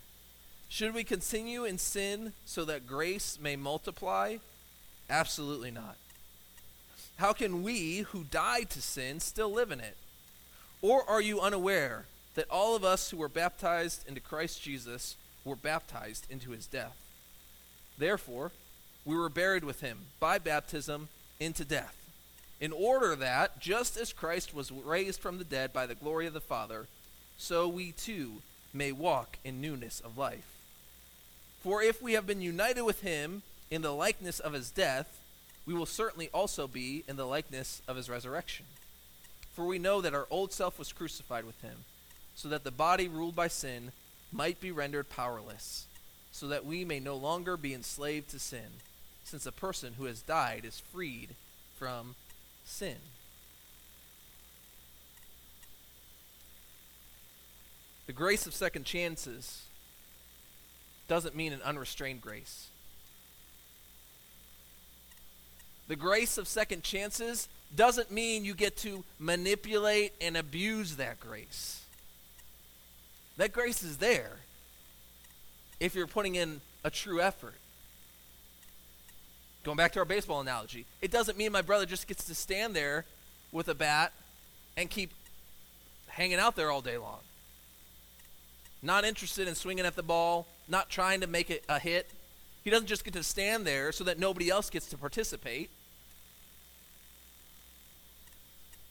Should 0.74 0.96
we 0.96 1.04
continue 1.04 1.66
in 1.66 1.78
sin 1.78 2.34
so 2.46 2.66
that 2.66 2.88
grace 2.88 3.38
may 3.40 3.56
multiply? 3.56 4.38
Absolutely 5.08 5.70
not. 5.70 5.98
How 7.18 7.32
can 7.32 7.62
we 7.62 8.00
who 8.00 8.24
died 8.24 8.72
to 8.72 8.82
sin 8.82 9.20
still 9.20 9.52
live 9.52 9.70
in 9.70 9.80
it? 9.80 9.96
Or 10.82 11.08
are 11.08 11.22
you 11.22 11.40
unaware 11.40 12.06
that 12.34 12.50
all 12.50 12.76
of 12.76 12.84
us 12.84 13.12
who 13.12 13.18
were 13.18 13.30
baptized 13.30 14.08
into 14.08 14.20
Christ 14.20 14.64
Jesus 14.64 15.16
were 15.46 15.56
baptized 15.56 16.26
into 16.28 16.50
his 16.50 16.66
death? 16.66 16.98
Therefore, 18.00 18.50
we 19.06 19.16
were 19.16 19.30
buried 19.30 19.64
with 19.64 19.82
him 19.82 20.00
by 20.20 20.40
baptism 20.40 21.10
into 21.40 21.64
death, 21.64 21.96
in 22.60 22.72
order 22.72 23.16
that, 23.16 23.60
just 23.60 23.96
as 23.96 24.12
Christ 24.12 24.56
was 24.56 24.72
raised 24.72 25.20
from 25.20 25.38
the 25.38 25.44
dead 25.44 25.72
by 25.72 25.86
the 25.86 25.94
glory 25.94 26.26
of 26.26 26.34
the 26.34 26.42
Father, 26.42 26.88
so 27.38 27.68
we 27.68 27.92
too 27.92 28.42
may 28.74 28.92
walk 28.92 29.38
in 29.44 29.62
newness 29.62 30.00
of 30.00 30.18
life. 30.18 30.53
For 31.64 31.82
if 31.82 32.02
we 32.02 32.12
have 32.12 32.28
been 32.28 32.42
united 32.42 32.82
with 32.82 33.04
him 33.04 33.42
in 33.72 33.84
the 33.84 33.94
likeness 33.94 34.42
of 34.42 34.52
his 34.52 34.70
death, 34.70 35.22
we 35.66 35.74
will 35.74 35.86
certainly 35.86 36.30
also 36.34 36.68
be 36.68 37.06
in 37.08 37.16
the 37.16 37.26
likeness 37.26 37.82
of 37.88 37.96
his 37.96 38.10
resurrection. 38.10 38.66
For 39.54 39.66
we 39.66 39.80
know 39.80 40.02
that 40.02 40.14
our 40.14 40.28
old 40.30 40.52
self 40.52 40.78
was 40.78 40.92
crucified 40.92 41.46
with 41.46 41.62
him, 41.62 41.86
so 42.36 42.50
that 42.50 42.66
the 42.66 42.72
body 42.72 43.08
ruled 43.08 43.34
by 43.34 43.48
sin 43.48 43.94
might 44.30 44.60
be 44.60 44.74
rendered 44.74 45.08
powerless, 45.10 45.86
so 46.34 46.50
that 46.50 46.66
we 46.66 46.84
may 46.84 47.00
no 47.00 47.16
longer 47.16 47.56
be 47.56 47.74
enslaved 47.74 48.30
to 48.32 48.40
sin, 48.40 48.82
since 49.24 49.46
a 49.46 49.52
person 49.54 49.94
who 49.94 50.04
has 50.04 50.22
died 50.22 50.66
is 50.66 50.84
freed 50.92 51.30
from 51.78 52.16
sin. 52.66 52.98
The 58.06 58.12
grace 58.12 58.46
of 58.46 58.54
second 58.54 58.84
chances 58.84 59.64
doesn't 61.14 61.36
mean 61.36 61.54
an 61.54 61.62
unrestrained 61.62 62.22
grace. 62.22 62.70
The 65.88 65.96
grace 65.96 66.40
of 66.40 66.48
second 66.48 66.82
chances 66.82 67.48
doesn't 67.76 68.10
mean 68.10 68.46
you 68.46 68.56
get 68.56 68.78
to 68.78 69.04
manipulate 69.20 70.14
and 70.20 70.36
abuse 70.36 70.96
that 70.96 71.20
grace. 71.20 71.86
That 73.38 73.54
grace 73.54 73.84
is 73.84 73.98
there 73.98 74.38
if 75.80 75.94
you're 75.94 76.08
putting 76.08 76.34
in 76.34 76.62
a 76.84 76.90
true 76.90 77.22
effort. 77.22 77.54
Going 79.64 79.78
back 79.78 79.92
to 79.92 80.00
our 80.00 80.06
baseball 80.06 80.42
analogy, 80.42 80.88
it 81.00 81.12
doesn't 81.12 81.38
mean 81.38 81.52
my 81.52 81.62
brother 81.62 81.86
just 81.86 82.08
gets 82.08 82.24
to 82.24 82.34
stand 82.34 82.76
there 82.76 83.06
with 83.52 83.68
a 83.68 83.76
bat 83.76 84.14
and 84.76 84.90
keep 84.90 85.12
hanging 86.08 86.40
out 86.40 86.56
there 86.56 86.72
all 86.72 86.82
day 86.82 86.98
long. 86.98 87.20
Not 88.82 89.06
interested 89.06 89.48
in 89.48 89.54
swinging 89.54 89.86
at 89.86 89.96
the 89.96 90.02
ball, 90.02 90.48
not 90.68 90.90
trying 90.90 91.22
to 91.22 91.28
make 91.28 91.50
it 91.50 91.64
a 91.68 91.80
hit. 91.80 92.10
He 92.64 92.70
doesn't 92.70 92.88
just 92.88 93.04
get 93.04 93.14
to 93.14 93.24
stand 93.24 93.66
there 93.66 93.92
so 93.92 94.04
that 94.06 94.18
nobody 94.18 94.50
else 94.50 94.70
gets 94.70 94.88
to 94.88 94.98
participate. 94.98 95.70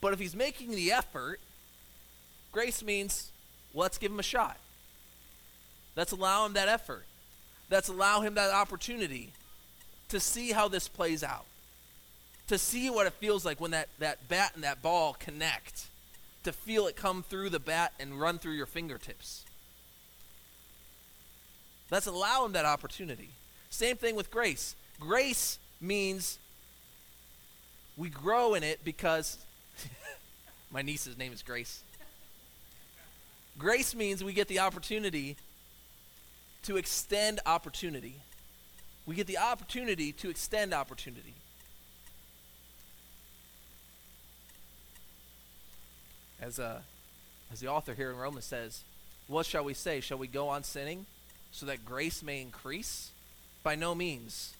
But 0.00 0.12
if 0.12 0.18
he's 0.18 0.34
making 0.34 0.72
the 0.72 0.92
effort, 0.92 1.40
grace 2.50 2.82
means 2.82 3.30
let's 3.72 3.98
give 3.98 4.10
him 4.10 4.18
a 4.18 4.24
shot. 4.24 4.58
Let's 5.96 6.12
allow 6.12 6.44
him 6.44 6.54
that 6.54 6.68
effort. 6.68 7.04
Let's 7.70 7.88
allow 7.88 8.20
him 8.20 8.34
that 8.34 8.50
opportunity 8.50 9.32
to 10.08 10.20
see 10.20 10.52
how 10.52 10.68
this 10.68 10.88
plays 10.88 11.22
out. 11.22 11.46
To 12.48 12.58
see 12.58 12.90
what 12.90 13.06
it 13.06 13.14
feels 13.14 13.44
like 13.44 13.60
when 13.60 13.70
that, 13.70 13.88
that 13.98 14.28
bat 14.28 14.52
and 14.54 14.64
that 14.64 14.82
ball 14.82 15.16
connect. 15.18 15.86
To 16.44 16.52
feel 16.52 16.86
it 16.86 16.96
come 16.96 17.22
through 17.22 17.50
the 17.50 17.60
bat 17.60 17.92
and 18.00 18.20
run 18.20 18.38
through 18.38 18.52
your 18.52 18.66
fingertips. 18.66 19.44
Let's 21.92 22.06
allow 22.06 22.46
him 22.46 22.52
that 22.52 22.64
opportunity. 22.64 23.28
Same 23.68 23.98
thing 23.98 24.16
with 24.16 24.30
grace. 24.30 24.74
Grace 24.98 25.58
means 25.78 26.38
we 27.98 28.08
grow 28.08 28.54
in 28.54 28.62
it 28.62 28.82
because 28.82 29.36
my 30.72 30.80
niece's 30.80 31.18
name 31.18 31.34
is 31.34 31.42
Grace. 31.42 31.82
Grace 33.58 33.94
means 33.94 34.24
we 34.24 34.32
get 34.32 34.48
the 34.48 34.60
opportunity 34.60 35.36
to 36.62 36.78
extend 36.78 37.40
opportunity. 37.44 38.14
We 39.04 39.14
get 39.14 39.26
the 39.26 39.36
opportunity 39.36 40.12
to 40.12 40.30
extend 40.30 40.72
opportunity. 40.72 41.34
As, 46.40 46.58
uh, 46.58 46.80
as 47.52 47.60
the 47.60 47.68
author 47.68 47.92
here 47.92 48.10
in 48.10 48.16
Romans 48.16 48.46
says, 48.46 48.80
what 49.28 49.44
shall 49.44 49.64
we 49.64 49.74
say? 49.74 50.00
Shall 50.00 50.16
we 50.16 50.26
go 50.26 50.48
on 50.48 50.62
sinning 50.62 51.04
so 51.52 51.66
that 51.66 51.84
grace 51.84 52.22
may 52.22 52.40
increase? 52.40 53.10
By 53.62 53.76
no 53.76 53.94
means. 53.94 54.54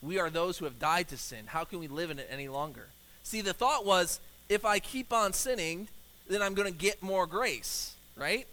We 0.00 0.18
are 0.18 0.30
those 0.30 0.58
who 0.58 0.64
have 0.64 0.78
died 0.78 1.08
to 1.08 1.16
sin. 1.16 1.46
How 1.46 1.64
can 1.64 1.80
we 1.80 1.88
live 1.88 2.10
in 2.10 2.18
it 2.18 2.28
any 2.30 2.48
longer? 2.48 2.86
See, 3.22 3.40
the 3.40 3.52
thought 3.52 3.84
was 3.84 4.20
if 4.48 4.64
I 4.64 4.78
keep 4.78 5.12
on 5.12 5.32
sinning, 5.32 5.88
then 6.28 6.42
I'm 6.42 6.54
going 6.54 6.70
to 6.70 6.78
get 6.78 7.02
more 7.02 7.26
grace, 7.26 7.94
right? 8.16 8.46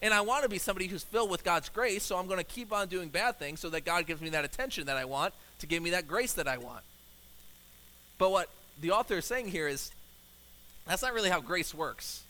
And 0.00 0.14
I 0.14 0.20
want 0.20 0.44
to 0.44 0.48
be 0.48 0.58
somebody 0.58 0.86
who's 0.86 1.02
filled 1.02 1.30
with 1.30 1.44
God's 1.44 1.68
grace, 1.68 2.04
so 2.04 2.16
I'm 2.16 2.26
going 2.26 2.38
to 2.38 2.44
keep 2.44 2.72
on 2.72 2.88
doing 2.88 3.08
bad 3.08 3.38
things 3.38 3.60
so 3.60 3.68
that 3.70 3.84
God 3.84 4.06
gives 4.06 4.20
me 4.20 4.30
that 4.30 4.44
attention 4.44 4.86
that 4.86 4.96
I 4.96 5.04
want 5.04 5.34
to 5.58 5.66
give 5.66 5.82
me 5.82 5.90
that 5.90 6.06
grace 6.06 6.34
that 6.34 6.46
I 6.46 6.58
want. 6.58 6.84
But 8.18 8.30
what 8.30 8.48
the 8.80 8.92
author 8.92 9.18
is 9.18 9.24
saying 9.24 9.48
here 9.48 9.66
is 9.66 9.90
that's 10.86 11.02
not 11.02 11.14
really 11.14 11.30
how 11.30 11.40
grace 11.40 11.74
works 11.74 12.22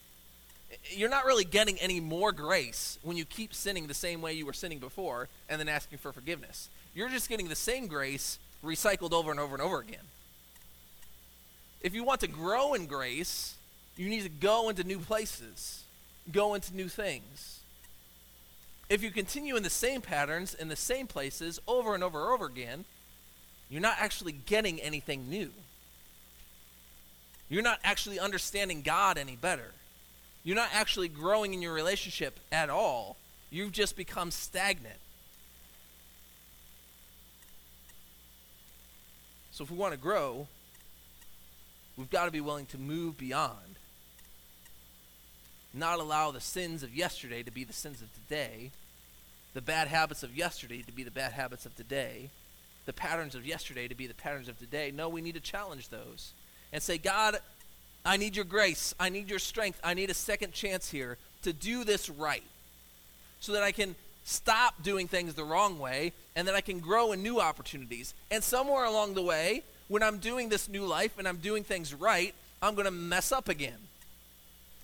you're 0.90 1.08
not 1.08 1.24
really 1.24 1.44
getting 1.44 1.78
any 1.78 2.00
more 2.00 2.32
grace 2.32 2.98
when 3.02 3.16
you 3.16 3.24
keep 3.24 3.54
sinning 3.54 3.86
the 3.86 3.94
same 3.94 4.20
way 4.20 4.32
you 4.32 4.46
were 4.46 4.52
sinning 4.52 4.78
before 4.78 5.28
and 5.48 5.58
then 5.60 5.68
asking 5.68 5.98
for 5.98 6.12
forgiveness. 6.12 6.68
You're 6.94 7.08
just 7.08 7.28
getting 7.28 7.48
the 7.48 7.56
same 7.56 7.86
grace 7.86 8.38
recycled 8.64 9.12
over 9.12 9.30
and 9.30 9.40
over 9.40 9.54
and 9.54 9.62
over 9.62 9.78
again. 9.80 10.04
If 11.80 11.94
you 11.94 12.04
want 12.04 12.20
to 12.20 12.28
grow 12.28 12.74
in 12.74 12.86
grace, 12.86 13.54
you 13.96 14.08
need 14.08 14.22
to 14.22 14.28
go 14.28 14.68
into 14.68 14.84
new 14.84 14.98
places, 14.98 15.84
go 16.30 16.54
into 16.54 16.74
new 16.74 16.88
things. 16.88 17.60
If 18.88 19.02
you 19.02 19.10
continue 19.10 19.56
in 19.56 19.62
the 19.62 19.70
same 19.70 20.00
patterns, 20.00 20.54
in 20.54 20.68
the 20.68 20.76
same 20.76 21.06
places, 21.06 21.60
over 21.68 21.94
and 21.94 22.02
over 22.02 22.20
and 22.20 22.34
over 22.34 22.46
again, 22.46 22.84
you're 23.68 23.82
not 23.82 23.96
actually 23.98 24.32
getting 24.32 24.80
anything 24.80 25.28
new. 25.28 25.50
You're 27.48 27.62
not 27.62 27.80
actually 27.84 28.18
understanding 28.18 28.82
God 28.82 29.18
any 29.18 29.36
better. 29.36 29.72
You're 30.48 30.56
not 30.56 30.70
actually 30.72 31.08
growing 31.08 31.52
in 31.52 31.60
your 31.60 31.74
relationship 31.74 32.40
at 32.50 32.70
all. 32.70 33.18
You've 33.50 33.70
just 33.70 33.98
become 33.98 34.30
stagnant. 34.30 34.96
So 39.50 39.62
if 39.62 39.70
we 39.70 39.76
want 39.76 39.92
to 39.92 39.98
grow, 39.98 40.46
we've 41.98 42.08
got 42.08 42.24
to 42.24 42.30
be 42.30 42.40
willing 42.40 42.64
to 42.64 42.78
move 42.78 43.18
beyond. 43.18 43.76
Not 45.74 45.98
allow 45.98 46.30
the 46.30 46.40
sins 46.40 46.82
of 46.82 46.94
yesterday 46.94 47.42
to 47.42 47.50
be 47.50 47.64
the 47.64 47.74
sins 47.74 48.00
of 48.00 48.08
today, 48.14 48.70
the 49.52 49.60
bad 49.60 49.88
habits 49.88 50.22
of 50.22 50.34
yesterday 50.34 50.80
to 50.80 50.92
be 50.92 51.02
the 51.02 51.10
bad 51.10 51.32
habits 51.32 51.66
of 51.66 51.76
today, 51.76 52.30
the 52.86 52.94
patterns 52.94 53.34
of 53.34 53.46
yesterday 53.46 53.86
to 53.86 53.94
be 53.94 54.06
the 54.06 54.14
patterns 54.14 54.48
of 54.48 54.58
today. 54.58 54.92
No, 54.94 55.10
we 55.10 55.20
need 55.20 55.34
to 55.34 55.40
challenge 55.40 55.90
those 55.90 56.32
and 56.72 56.82
say, 56.82 56.96
God, 56.96 57.36
I 58.04 58.16
need 58.16 58.36
your 58.36 58.44
grace. 58.44 58.94
I 58.98 59.08
need 59.08 59.28
your 59.28 59.38
strength. 59.38 59.80
I 59.84 59.94
need 59.94 60.10
a 60.10 60.14
second 60.14 60.52
chance 60.52 60.90
here 60.90 61.18
to 61.42 61.52
do 61.52 61.84
this 61.84 62.08
right 62.08 62.42
so 63.40 63.52
that 63.52 63.62
I 63.62 63.72
can 63.72 63.94
stop 64.24 64.82
doing 64.82 65.08
things 65.08 65.34
the 65.34 65.44
wrong 65.44 65.78
way 65.78 66.12
and 66.36 66.48
that 66.48 66.54
I 66.54 66.60
can 66.60 66.80
grow 66.80 67.12
in 67.12 67.22
new 67.22 67.40
opportunities. 67.40 68.14
And 68.30 68.42
somewhere 68.42 68.84
along 68.84 69.14
the 69.14 69.22
way, 69.22 69.62
when 69.88 70.02
I'm 70.02 70.18
doing 70.18 70.48
this 70.48 70.68
new 70.68 70.84
life 70.84 71.18
and 71.18 71.26
I'm 71.26 71.38
doing 71.38 71.64
things 71.64 71.94
right, 71.94 72.34
I'm 72.60 72.74
going 72.74 72.84
to 72.84 72.90
mess 72.90 73.32
up 73.32 73.48
again. 73.48 73.78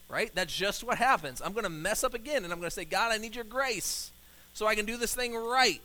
Right? 0.08 0.30
That's 0.34 0.54
just 0.54 0.84
what 0.84 0.98
happens. 0.98 1.42
I'm 1.44 1.52
going 1.52 1.64
to 1.64 1.70
mess 1.70 2.04
up 2.04 2.14
again 2.14 2.44
and 2.44 2.52
I'm 2.52 2.58
going 2.58 2.70
to 2.70 2.74
say, 2.74 2.84
God, 2.84 3.12
I 3.12 3.18
need 3.18 3.34
your 3.34 3.44
grace 3.44 4.10
so 4.52 4.66
I 4.66 4.74
can 4.74 4.86
do 4.86 4.96
this 4.96 5.14
thing 5.14 5.34
right. 5.34 5.80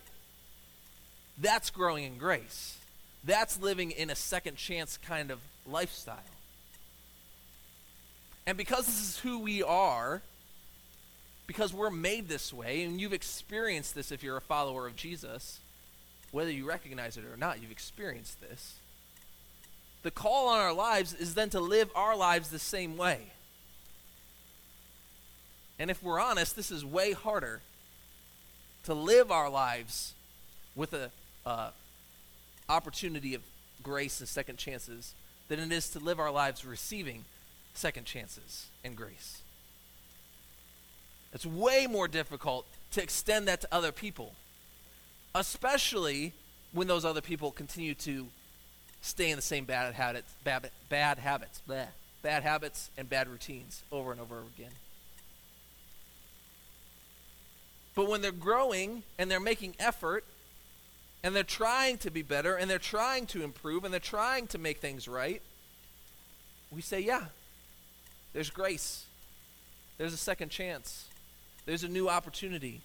That's 1.38 1.70
growing 1.70 2.04
in 2.04 2.18
grace. 2.18 2.78
That's 3.24 3.60
living 3.60 3.92
in 3.92 4.10
a 4.10 4.15
second 4.15 4.58
chance 4.58 4.98
kind 4.98 5.32
of 5.32 5.39
lifestyle. 5.68 6.18
And 8.50 8.58
because 8.58 8.88
this 8.88 9.00
is 9.00 9.20
who 9.20 9.38
we 9.38 9.62
are, 9.62 10.24
because 11.46 11.72
we're 11.72 11.92
made 11.92 12.28
this 12.28 12.52
way, 12.52 12.82
and 12.82 13.00
you've 13.00 13.14
experienced 13.14 13.94
this 13.94 14.12
if 14.12 14.24
you're 14.24 14.38
a 14.38 14.42
follower 14.42 14.88
of 14.88 14.96
Jesus, 14.96 15.60
whether 16.32 16.50
you 16.50 16.68
recognize 16.68 17.16
it 17.16 17.26
or 17.26 17.38
not, 17.38 17.62
you've 17.62 17.70
experienced 17.70 18.42
this. 18.42 18.74
The 20.02 20.10
call 20.10 20.48
on 20.48 20.60
our 20.60 20.74
lives 20.74 21.14
is 21.14 21.36
then 21.36 21.52
to 21.52 21.60
live 21.60 21.92
our 21.94 22.16
lives 22.18 22.50
the 22.50 22.58
same 22.58 22.98
way. 22.98 23.20
And 25.78 25.92
if 25.92 26.02
we're 26.02 26.20
honest, 26.20 26.56
this 26.56 26.72
is 26.72 26.84
way 26.84 27.12
harder 27.12 27.62
to 28.86 28.96
live 28.96 29.30
our 29.30 29.52
lives 29.52 30.16
with 30.76 30.94
a 30.94 31.12
uh, 31.46 31.70
opportunity 32.68 33.36
of 33.36 33.44
grace 33.84 34.20
and 34.20 34.28
second 34.28 34.58
chances 34.58 35.14
than 35.50 35.60
it 35.60 35.72
is 35.72 35.92
to 35.92 36.00
live 36.00 36.20
our 36.20 36.32
lives 36.32 36.66
receiving 36.66 37.26
second 37.80 38.06
chances 38.06 38.68
and 38.84 38.96
grace. 38.96 39.42
It's 41.34 41.46
way 41.46 41.88
more 41.88 42.08
difficult 42.08 42.65
to 42.92 43.02
extend 43.02 43.48
that 43.48 43.62
to 43.62 43.68
other 43.72 43.92
people, 43.92 44.34
especially 45.34 46.34
when 46.74 46.88
those 46.88 47.06
other 47.06 47.22
people 47.22 47.52
continue 47.52 47.96
to 47.96 48.28
stay 49.02 49.30
in 49.30 49.38
the 49.38 49.42
same 49.42 49.63
bad 49.63 49.94
habits, 49.94 50.34
bad, 50.44 50.70
bad 50.89 51.20
habits, 51.20 51.62
bleh, 51.68 51.88
bad 52.22 52.44
habits 52.44 52.89
and 52.98 53.10
bad 53.10 53.30
routines 53.30 53.84
over 53.92 54.12
and 54.12 54.20
over 54.20 54.39
again. 54.56 54.72
But 57.96 58.10
when 58.10 58.22
they're 58.22 58.32
growing 58.32 59.04
and 59.18 59.32
they're 59.32 59.39
making 59.39 59.76
effort 59.80 60.26
and 61.24 61.36
they're 61.36 61.44
trying 61.44 61.98
to 62.00 62.12
be 62.12 62.24
better 62.24 62.56
and 62.56 62.70
they're 62.70 62.78
trying 62.78 63.26
to 63.28 63.44
improve 63.44 63.84
and 63.84 63.94
they're 63.94 64.00
trying 64.00 64.48
to 64.48 64.58
make 64.58 64.80
things 64.80 65.08
right, 65.08 65.42
we 66.72 66.82
say, 66.82 67.00
yeah, 67.00 67.26
there's 68.34 68.50
grace. 68.50 69.06
There's 69.98 70.13
a 70.13 70.18
second 70.18 70.50
chance. 70.50 71.06
There's 71.65 71.84
a 71.84 71.88
new 71.88 72.10
opportunity. 72.10 72.82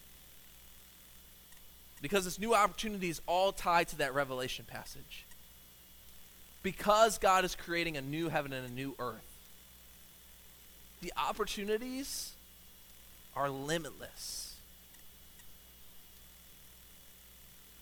Because 2.03 2.25
this 2.25 2.39
new 2.39 2.55
opportunity 2.55 3.09
is 3.09 3.21
all 3.27 3.53
tied 3.53 3.89
to 3.89 3.99
that 3.99 4.15
Revelation 4.15 4.65
passage. 4.69 5.25
Because 6.63 7.19
God 7.19 7.45
is 7.45 7.55
creating 7.55 7.97
a 7.97 8.01
new 8.01 8.29
heaven 8.29 8.53
and 8.53 8.67
a 8.67 8.73
new 8.73 8.95
earth, 8.99 9.39
the 11.03 11.13
opportunities 11.17 12.33
are 13.37 13.51
limitless. 13.51 14.57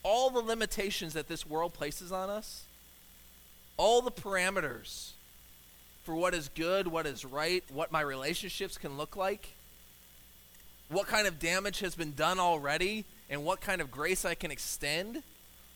All 0.03 0.31
the 0.31 0.41
limitations 0.41 1.15
that 1.15 1.29
this 1.29 1.47
world 1.47 1.73
places 1.75 2.11
on 2.11 2.29
us, 2.29 2.65
all 3.77 4.03
the 4.03 4.11
parameters 4.11 5.13
for 6.05 6.15
what 6.15 6.35
is 6.35 6.49
good, 6.49 6.89
what 6.89 7.07
is 7.07 7.25
right, 7.25 7.63
what 7.73 7.93
my 7.93 8.01
relationships 8.01 8.77
can 8.77 8.97
look 8.97 9.17
like, 9.17 9.51
what 10.89 11.07
kind 11.07 11.27
of 11.27 11.39
damage 11.39 11.81
has 11.81 11.95
been 11.95 12.13
done 12.13 12.39
already, 12.39 13.05
and 13.31 13.45
what 13.45 13.61
kind 13.61 13.81
of 13.81 13.91
grace 13.91 14.25
I 14.25 14.35
can 14.35 14.51
extend, 14.51 15.23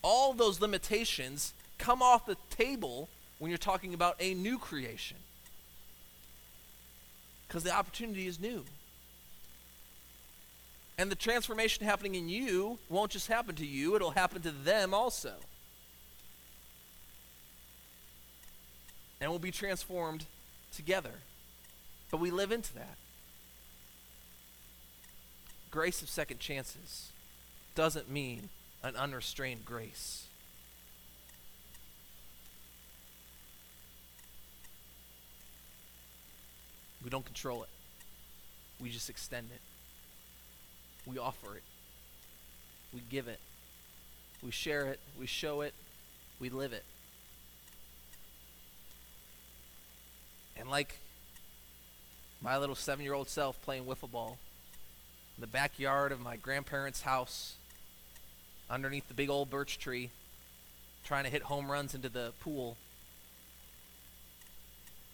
all 0.02 0.32
those 0.32 0.60
limitations 0.60 1.54
come 1.78 2.02
off 2.02 2.26
the 2.26 2.36
table 2.50 3.08
when 3.38 3.50
you're 3.50 3.58
talking 3.58 3.94
about 3.94 4.16
a 4.20 4.34
new 4.34 4.58
creation. 4.58 5.16
Because 7.46 7.62
the 7.62 7.72
opportunity 7.72 8.26
is 8.26 8.40
new. 8.40 8.64
And 10.98 11.10
the 11.10 11.16
transformation 11.16 11.84
happening 11.84 12.14
in 12.14 12.28
you 12.28 12.78
won't 12.88 13.10
just 13.10 13.28
happen 13.28 13.54
to 13.56 13.66
you, 13.66 13.94
it'll 13.94 14.10
happen 14.10 14.42
to 14.42 14.50
them 14.50 14.92
also. 14.92 15.34
And 19.26 19.32
we'll 19.32 19.40
be 19.40 19.50
transformed 19.50 20.24
together. 20.72 21.10
But 22.12 22.18
we 22.18 22.30
live 22.30 22.52
into 22.52 22.72
that. 22.74 22.96
Grace 25.72 26.00
of 26.00 26.08
second 26.08 26.38
chances 26.38 27.10
doesn't 27.74 28.08
mean 28.08 28.50
an 28.84 28.94
unrestrained 28.94 29.64
grace. 29.64 30.28
We 37.02 37.10
don't 37.10 37.24
control 37.24 37.64
it. 37.64 37.68
We 38.80 38.90
just 38.90 39.10
extend 39.10 39.48
it. 39.52 39.60
We 41.04 41.18
offer 41.18 41.56
it. 41.56 41.64
We 42.94 43.00
give 43.10 43.26
it. 43.26 43.40
We 44.40 44.52
share 44.52 44.86
it. 44.86 45.00
We 45.18 45.26
show 45.26 45.62
it. 45.62 45.74
We 46.38 46.48
live 46.48 46.72
it. 46.72 46.84
And 50.58 50.70
like 50.70 50.98
my 52.40 52.58
little 52.58 52.74
seven 52.74 53.04
year 53.04 53.14
old 53.14 53.28
self 53.28 53.60
playing 53.62 53.84
wiffle 53.84 54.10
ball 54.10 54.38
in 55.36 55.40
the 55.40 55.46
backyard 55.46 56.12
of 56.12 56.20
my 56.20 56.36
grandparents' 56.36 57.02
house, 57.02 57.56
underneath 58.70 59.08
the 59.08 59.14
big 59.14 59.30
old 59.30 59.50
birch 59.50 59.78
tree, 59.78 60.10
trying 61.04 61.24
to 61.24 61.30
hit 61.30 61.42
home 61.42 61.70
runs 61.70 61.94
into 61.94 62.08
the 62.08 62.32
pool, 62.40 62.76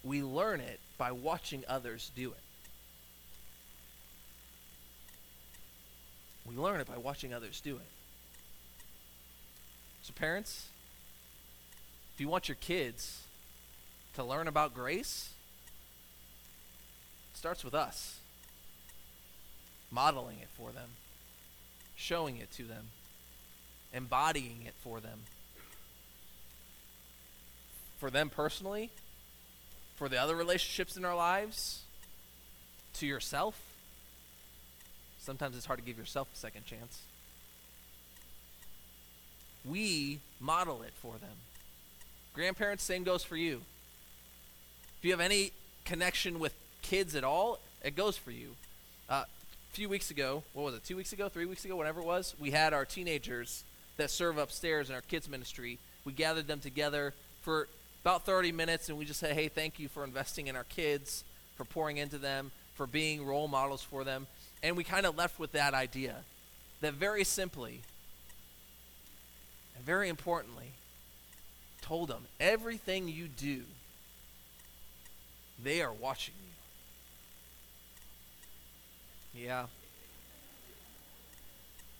we 0.05 0.22
learn 0.22 0.61
it 0.61 0.81
by 0.98 1.12
watching 1.12 1.64
others 1.68 2.11
do 2.14 2.31
it. 2.31 2.37
We 6.44 6.57
learn 6.57 6.81
it 6.81 6.88
by 6.88 6.98
watching 6.98 7.33
others 7.33 7.61
do 7.61 7.76
it. 7.76 7.88
So, 10.02 10.12
parents, 10.12 10.66
if 12.14 12.20
you 12.20 12.28
want 12.28 12.48
your 12.48 12.57
kids 12.57 13.22
to 14.14 14.25
learn 14.25 14.48
about 14.48 14.75
grace, 14.75 15.31
starts 17.35 17.64
with 17.64 17.75
us 17.75 18.20
modeling 19.92 20.38
it 20.40 20.48
for 20.57 20.72
them, 20.72 20.88
showing 21.94 22.38
it 22.38 22.51
to 22.53 22.64
them, 22.64 22.87
embodying 23.92 24.62
it 24.64 24.75
for 24.83 25.01
them. 25.01 25.20
For 27.98 28.11
them 28.11 28.31
personally, 28.31 28.90
for 29.94 30.09
the 30.09 30.20
other 30.20 30.35
relationships 30.35 30.96
in 30.96 31.05
our 31.05 31.14
lives, 31.14 31.83
to 32.94 33.07
yourself. 33.07 33.61
Sometimes 35.20 35.57
it's 35.57 35.66
hard 35.66 35.79
to 35.79 35.85
give 35.85 35.98
yourself 35.98 36.29
a 36.35 36.37
second 36.37 36.64
chance. 36.64 37.03
We 39.64 40.18
model 40.40 40.83
it 40.83 40.92
for 41.01 41.12
them. 41.18 41.37
Grandparents, 42.35 42.83
same 42.83 43.05
goes 43.05 43.22
for 43.22 43.37
you. 43.37 43.62
If 45.02 45.06
you 45.06 45.10
have 45.14 45.20
any 45.20 45.50
connection 45.84 46.38
with 46.38 46.54
kids 46.80 47.16
at 47.16 47.24
all, 47.24 47.58
it 47.82 47.96
goes 47.96 48.16
for 48.16 48.30
you. 48.30 48.50
Uh, 49.10 49.24
a 49.24 49.74
few 49.74 49.88
weeks 49.88 50.12
ago, 50.12 50.44
what 50.52 50.62
was 50.62 50.76
it, 50.76 50.84
two 50.84 50.94
weeks 50.94 51.12
ago, 51.12 51.28
three 51.28 51.44
weeks 51.44 51.64
ago, 51.64 51.74
whatever 51.74 52.00
it 52.00 52.06
was, 52.06 52.36
we 52.38 52.52
had 52.52 52.72
our 52.72 52.84
teenagers 52.84 53.64
that 53.96 54.12
serve 54.12 54.38
upstairs 54.38 54.90
in 54.90 54.94
our 54.94 55.00
kids' 55.00 55.28
ministry. 55.28 55.80
We 56.04 56.12
gathered 56.12 56.46
them 56.46 56.60
together 56.60 57.14
for 57.40 57.66
about 58.04 58.24
30 58.24 58.52
minutes 58.52 58.90
and 58.90 58.96
we 58.96 59.04
just 59.04 59.18
said, 59.18 59.34
hey, 59.34 59.48
thank 59.48 59.80
you 59.80 59.88
for 59.88 60.04
investing 60.04 60.46
in 60.46 60.54
our 60.54 60.62
kids, 60.62 61.24
for 61.56 61.64
pouring 61.64 61.96
into 61.96 62.18
them, 62.18 62.52
for 62.76 62.86
being 62.86 63.26
role 63.26 63.48
models 63.48 63.82
for 63.82 64.04
them. 64.04 64.28
And 64.62 64.76
we 64.76 64.84
kind 64.84 65.04
of 65.04 65.18
left 65.18 65.40
with 65.40 65.50
that 65.50 65.74
idea 65.74 66.14
that 66.80 66.94
very 66.94 67.24
simply 67.24 67.80
and 69.74 69.84
very 69.84 70.08
importantly, 70.08 70.68
told 71.80 72.08
them 72.08 72.22
everything 72.38 73.08
you 73.08 73.26
do, 73.26 73.62
they 75.62 75.83
are 75.83 75.92
watching 75.92 76.35
you. 79.35 79.44
Yeah. 79.46 79.66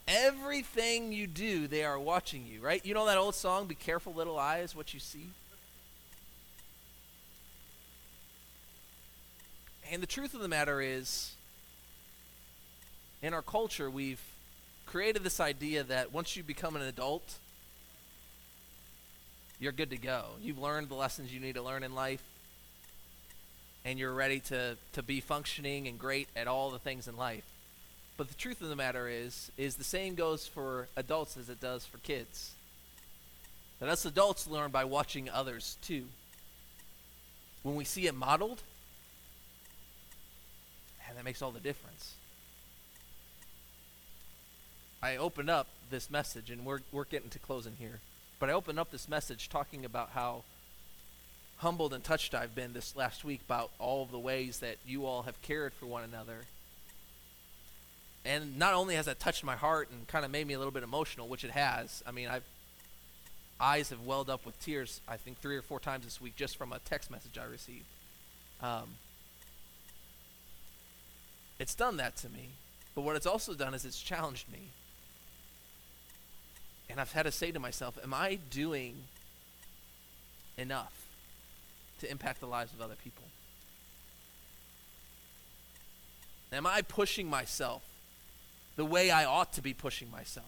Everything 0.09 1.13
you 1.13 1.27
do, 1.27 1.67
they 1.67 1.85
are 1.85 1.99
watching 1.99 2.47
you, 2.47 2.61
right? 2.61 2.85
You 2.85 2.93
know 2.95 3.07
that 3.07 3.19
old 3.19 3.35
song, 3.35 3.67
Be 3.67 3.75
Careful, 3.75 4.13
Little 4.13 4.39
Eyes, 4.39 4.75
What 4.75 4.93
You 4.93 5.01
See? 5.01 5.31
And 9.91 10.03
the 10.03 10.07
truth 10.07 10.35
of 10.35 10.41
the 10.41 10.49
matter 10.49 10.81
is, 10.81 11.33
in 13.23 13.35
our 13.35 13.43
culture, 13.43 13.91
we've 13.91 14.23
created 14.87 15.23
this 15.23 15.39
idea 15.39 15.85
that 15.85 16.13
once 16.13 16.37
you 16.37 16.43
become 16.43 16.77
an 16.77 16.83
adult, 16.83 17.39
you're 19.61 19.73
good 19.73 19.91
to 19.91 19.97
go. 19.97 20.25
You've 20.43 20.59
learned 20.59 20.89
the 20.89 20.95
lessons 20.95 21.33
you 21.33 21.41
need 21.41 21.55
to 21.55 21.63
learn 21.63 21.85
in 21.85 21.95
life, 21.95 22.23
and 23.85 23.99
you're 23.99 24.13
ready 24.13 24.41
to, 24.41 24.77
to 24.93 25.03
be 25.03 25.21
functioning 25.21 25.89
and 25.89 25.99
great 25.99 26.29
at 26.37 26.47
all 26.47 26.71
the 26.71 26.79
things 26.79 27.09
in 27.09 27.17
life. 27.17 27.45
But 28.17 28.29
the 28.29 28.35
truth 28.35 28.61
of 28.61 28.69
the 28.69 28.77
matter 28.77 29.09
is, 29.09 29.51
is 29.57 29.77
the 29.77 29.85
same 29.85 30.15
goes 30.15 30.47
for 30.47 30.89
adults 30.97 31.37
as 31.37 31.49
it 31.49 31.61
does 31.61 31.85
for 31.85 31.99
kids. 31.99 32.53
That 33.81 33.89
us 33.89 34.05
adults 34.05 34.47
learn 34.47 34.71
by 34.71 34.85
watching 34.85 35.29
others 35.29 35.77
too. 35.83 36.05
When 37.63 37.75
we 37.75 37.85
see 37.85 38.07
it 38.07 38.15
modeled, 38.15 38.63
and 41.09 41.19
that 41.19 41.25
makes 41.25 41.43
all 41.43 41.51
the 41.51 41.61
difference. 41.61 42.15
I 45.03 45.17
opened 45.17 45.51
up 45.51 45.67
this 45.91 46.11
message, 46.11 46.49
and 46.49 46.65
we're, 46.65 46.81
we're 46.93 47.05
getting 47.05 47.31
to 47.31 47.39
closing 47.39 47.75
here. 47.79 47.99
But 48.39 48.51
I 48.51 48.53
opened 48.53 48.79
up 48.79 48.91
this 48.91 49.09
message 49.09 49.49
talking 49.49 49.85
about 49.85 50.11
how 50.15 50.45
humbled 51.63 51.95
and 51.95 52.03
touched 52.03 52.35
I've 52.35 52.55
been 52.55 52.73
this 52.73 52.97
last 52.97 53.25
week 53.25 53.41
about 53.47 53.71
all 53.79 54.03
of 54.03 54.11
the 54.11 54.19
ways 54.19 54.59
that 54.59 54.77
you 54.85 55.07
all 55.07 55.23
have 55.23 55.41
cared 55.43 55.73
for 55.73 55.87
one 55.87 56.03
another. 56.03 56.41
And 58.25 58.59
not 58.59 58.75
only 58.75 58.97
has 58.97 59.07
that 59.07 59.21
touched 59.21 59.45
my 59.45 59.55
heart 59.55 59.89
and 59.91 60.07
kind 60.09 60.25
of 60.25 60.31
made 60.31 60.47
me 60.47 60.55
a 60.55 60.59
little 60.59 60.73
bit 60.73 60.83
emotional, 60.83 61.29
which 61.29 61.45
it 61.45 61.53
has. 61.53 62.03
I 62.05 62.11
mean, 62.11 62.29
I've 62.29 62.45
eyes 63.61 63.91
have 63.91 64.01
welled 64.05 64.29
up 64.29 64.45
with 64.45 64.61
tears. 64.61 65.01
I 65.07 65.17
think 65.17 65.39
three 65.39 65.57
or 65.57 65.63
four 65.63 65.79
times 65.79 66.05
this 66.05 66.21
week 66.21 66.35
just 66.35 66.57
from 66.57 66.73
a 66.73 66.81
text 66.81 67.11
message 67.13 67.39
I 67.39 67.45
received. 67.45 67.87
Um, 68.61 68.97
it's 71.61 71.77
done 71.77 71.97
that 71.99 72.17
to 72.19 72.29
me, 72.29 72.51
but 72.97 73.03
what 73.03 73.15
it's 73.15 73.27
also 73.27 73.55
done 73.55 73.73
is 73.73 73.85
it's 73.85 74.01
challenged 74.01 74.51
me. 74.51 74.71
And 76.91 77.01
I've 77.01 77.13
had 77.13 77.23
to 77.23 77.33
say 77.33 77.53
to 77.53 77.61
myself, 77.61 77.97
am 78.03 78.13
I 78.13 78.39
doing 78.51 78.97
enough 80.59 81.02
to 82.01 82.11
impact 82.11 82.41
the 82.41 82.47
lives 82.47 82.73
of 82.73 82.81
other 82.81 82.97
people? 83.03 83.25
Am 86.53 86.67
I 86.67 86.83
pushing 86.83 87.29
myself 87.29 87.83
the 88.77 88.85
way 88.85 89.11
I 89.11 89.25
ought 89.25 89.53
to 89.55 89.63
be 89.63 89.73
pushing 89.73 90.11
myself? 90.11 90.47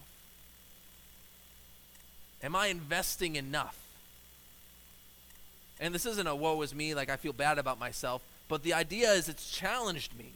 Am 2.43 2.55
I 2.55 2.67
investing 2.67 3.37
enough? 3.37 3.79
And 5.81 5.95
this 5.95 6.07
isn't 6.07 6.27
a 6.27 6.37
woe 6.37 6.61
is 6.63 6.75
me, 6.75 6.95
like 6.95 7.09
I 7.09 7.17
feel 7.17 7.33
bad 7.33 7.59
about 7.59 7.79
myself, 7.79 8.23
but 8.49 8.63
the 8.63 8.75
idea 8.75 9.13
is 9.13 9.29
it's 9.29 9.51
challenged 9.51 10.17
me. 10.17 10.33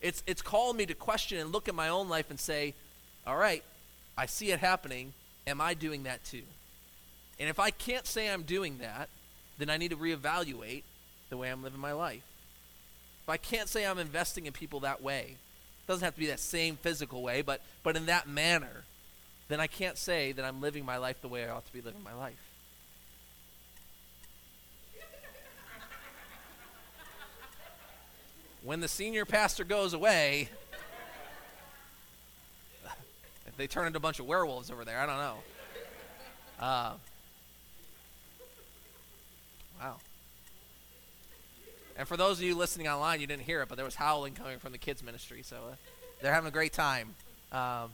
It's, 0.00 0.22
it's 0.26 0.42
called 0.42 0.76
me 0.76 0.86
to 0.86 0.94
question 0.94 1.38
and 1.38 1.50
look 1.50 1.68
at 1.68 1.74
my 1.74 1.88
own 1.88 2.08
life 2.08 2.30
and 2.30 2.38
say, 2.38 2.74
all 3.26 3.36
right, 3.36 3.64
I 4.16 4.26
see 4.26 4.50
it 4.50 4.60
happening. 4.60 5.12
Am 5.46 5.60
I 5.60 5.74
doing 5.74 6.04
that 6.04 6.24
too? 6.24 6.42
And 7.40 7.48
if 7.48 7.58
I 7.58 7.70
can't 7.70 8.06
say 8.06 8.28
I'm 8.28 8.42
doing 8.42 8.78
that, 8.78 9.08
then 9.58 9.68
I 9.68 9.76
need 9.76 9.90
to 9.90 9.96
reevaluate 9.96 10.82
the 11.30 11.36
way 11.36 11.50
I'm 11.50 11.62
living 11.62 11.80
my 11.80 11.92
life. 11.92 12.22
If 13.22 13.28
I 13.28 13.36
can't 13.36 13.68
say 13.68 13.84
I'm 13.84 13.98
investing 13.98 14.46
in 14.46 14.52
people 14.52 14.80
that 14.80 15.02
way, 15.02 15.36
It 15.36 15.86
doesn't 15.86 16.04
have 16.04 16.14
to 16.14 16.20
be 16.20 16.26
that 16.26 16.40
same 16.40 16.76
physical 16.76 17.22
way, 17.22 17.42
but 17.42 17.60
but 17.82 17.96
in 17.96 18.06
that 18.06 18.28
manner, 18.28 18.84
then 19.48 19.60
I 19.60 19.66
can't 19.66 19.98
say 19.98 20.32
that 20.32 20.44
I'm 20.44 20.60
living 20.60 20.84
my 20.84 20.96
life 20.96 21.20
the 21.20 21.28
way 21.28 21.44
I 21.44 21.50
ought 21.50 21.66
to 21.66 21.72
be 21.72 21.80
living 21.80 22.02
my 22.02 22.14
life. 22.14 22.48
when 28.62 28.80
the 28.80 28.88
senior 28.88 29.24
pastor 29.24 29.64
goes 29.64 29.94
away, 29.94 30.48
they 33.56 33.66
turn 33.66 33.86
into 33.86 33.96
a 33.96 34.00
bunch 34.00 34.18
of 34.18 34.26
werewolves 34.26 34.70
over 34.70 34.84
there, 34.84 34.98
I 34.98 35.06
don't 35.06 35.16
know. 35.16 35.36
Uh, 36.60 36.92
wow. 39.80 39.96
And 41.96 42.06
for 42.06 42.16
those 42.16 42.38
of 42.38 42.44
you 42.44 42.54
listening 42.54 42.86
online, 42.86 43.20
you 43.20 43.26
didn't 43.26 43.42
hear 43.42 43.60
it, 43.62 43.68
but 43.68 43.74
there 43.74 43.84
was 43.84 43.96
howling 43.96 44.34
coming 44.34 44.58
from 44.58 44.72
the 44.72 44.78
kids' 44.78 45.02
ministry, 45.02 45.42
so 45.42 45.56
uh, 45.56 45.74
they're 46.22 46.32
having 46.32 46.48
a 46.48 46.52
great 46.52 46.72
time. 46.72 47.14
Um, 47.50 47.90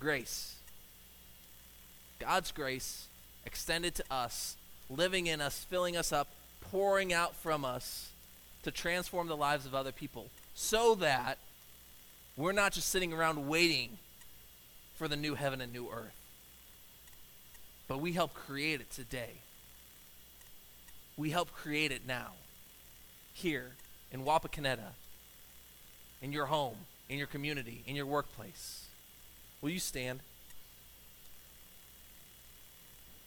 grace. 0.00 0.56
God's 2.18 2.52
grace 2.52 3.06
extended 3.44 3.94
to 3.96 4.04
us, 4.10 4.56
living 4.88 5.26
in 5.26 5.40
us, 5.40 5.64
filling 5.68 5.96
us 5.96 6.12
up, 6.12 6.28
pouring 6.60 7.12
out 7.12 7.34
from 7.36 7.64
us 7.64 8.10
to 8.62 8.70
transform 8.70 9.28
the 9.28 9.36
lives 9.36 9.66
of 9.66 9.74
other 9.74 9.92
people 9.92 10.26
so 10.54 10.94
that 10.96 11.38
we're 12.36 12.52
not 12.52 12.72
just 12.72 12.88
sitting 12.88 13.12
around 13.12 13.46
waiting 13.48 13.98
for 14.96 15.06
the 15.06 15.16
new 15.16 15.34
heaven 15.34 15.60
and 15.60 15.72
new 15.72 15.88
earth, 15.92 16.16
but 17.86 18.00
we 18.00 18.12
help 18.12 18.32
create 18.32 18.80
it 18.80 18.90
today. 18.90 19.34
We 21.16 21.30
help 21.30 21.52
create 21.52 21.92
it 21.92 22.02
now, 22.06 22.32
here 23.32 23.72
in 24.12 24.22
Wapakoneta, 24.22 24.92
in 26.20 26.32
your 26.32 26.46
home, 26.46 26.76
in 27.08 27.16
your 27.16 27.26
community, 27.26 27.82
in 27.86 27.96
your 27.96 28.06
workplace. 28.06 28.84
Will 29.62 29.70
you 29.70 29.78
stand? 29.78 30.20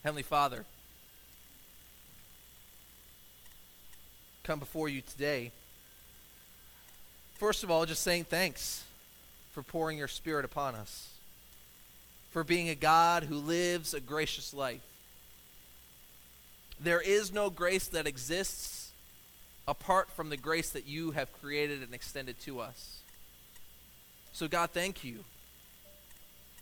Heavenly 0.03 0.23
Father, 0.23 0.65
come 4.43 4.59
before 4.59 4.87
you 4.87 5.01
today. 5.01 5.51
First 7.35 7.63
of 7.63 7.71
all, 7.71 7.85
just 7.85 8.03
saying 8.03 8.25
thanks 8.25 8.83
for 9.51 9.63
pouring 9.63 9.97
your 9.97 10.07
Spirit 10.07 10.45
upon 10.45 10.75
us, 10.75 11.09
for 12.29 12.43
being 12.43 12.69
a 12.69 12.75
God 12.75 13.23
who 13.23 13.35
lives 13.35 13.93
a 13.93 13.99
gracious 13.99 14.53
life 14.53 14.88
there 16.79 17.01
is 17.01 17.33
no 17.33 17.49
grace 17.49 17.87
that 17.87 18.07
exists 18.07 18.91
apart 19.67 20.09
from 20.11 20.29
the 20.29 20.37
grace 20.37 20.71
that 20.71 20.87
you 20.87 21.11
have 21.11 21.31
created 21.41 21.83
and 21.83 21.93
extended 21.93 22.39
to 22.41 22.59
us. 22.59 22.99
So, 24.31 24.47
God, 24.47 24.71
thank 24.71 25.03
you 25.03 25.23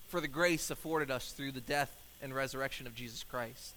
for 0.07 0.19
the 0.19 0.27
grace 0.27 0.71
afforded 0.71 1.11
us 1.11 1.31
through 1.31 1.51
the 1.51 1.61
death 1.61 1.91
and 2.21 2.33
resurrection 2.33 2.87
of 2.87 2.95
Jesus 2.95 3.23
Christ. 3.23 3.73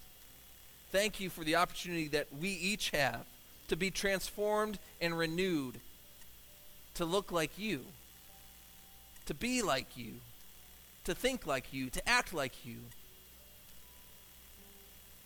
Thank 0.91 1.19
you 1.19 1.29
for 1.29 1.43
the 1.43 1.55
opportunity 1.55 2.07
that 2.09 2.27
we 2.39 2.49
each 2.49 2.89
have 2.89 3.25
to 3.67 3.75
be 3.75 3.91
transformed 3.91 4.79
and 4.99 5.17
renewed 5.17 5.79
to 6.95 7.05
look 7.05 7.31
like 7.31 7.57
you, 7.57 7.85
to 9.25 9.33
be 9.33 9.61
like 9.61 9.95
you, 9.95 10.15
to 11.05 11.15
think 11.15 11.45
like 11.45 11.71
you, 11.71 11.89
to 11.89 12.09
act 12.09 12.33
like 12.33 12.65
you. 12.65 12.77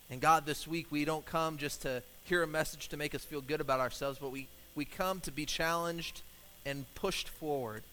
And 0.10 0.22
God, 0.22 0.46
this 0.46 0.68
week 0.68 0.88
we 0.92 1.06
don't 1.06 1.26
come 1.26 1.58
just 1.58 1.82
to 1.82 2.04
hear 2.24 2.44
a 2.44 2.48
message 2.48 2.90
to 2.90 2.98
make 2.98 3.16
us 3.16 3.24
feel 3.24 3.42
good 3.42 3.62
about 3.62 3.80
ourselves, 3.80 4.20
but 4.20 4.32
we, 4.32 4.48
we 4.76 4.86
come 4.86 5.20
to 5.22 5.32
be 5.32 5.46
challenged 5.46 6.22
and 6.66 6.86
pushed 6.96 7.30
forward. 7.30 7.84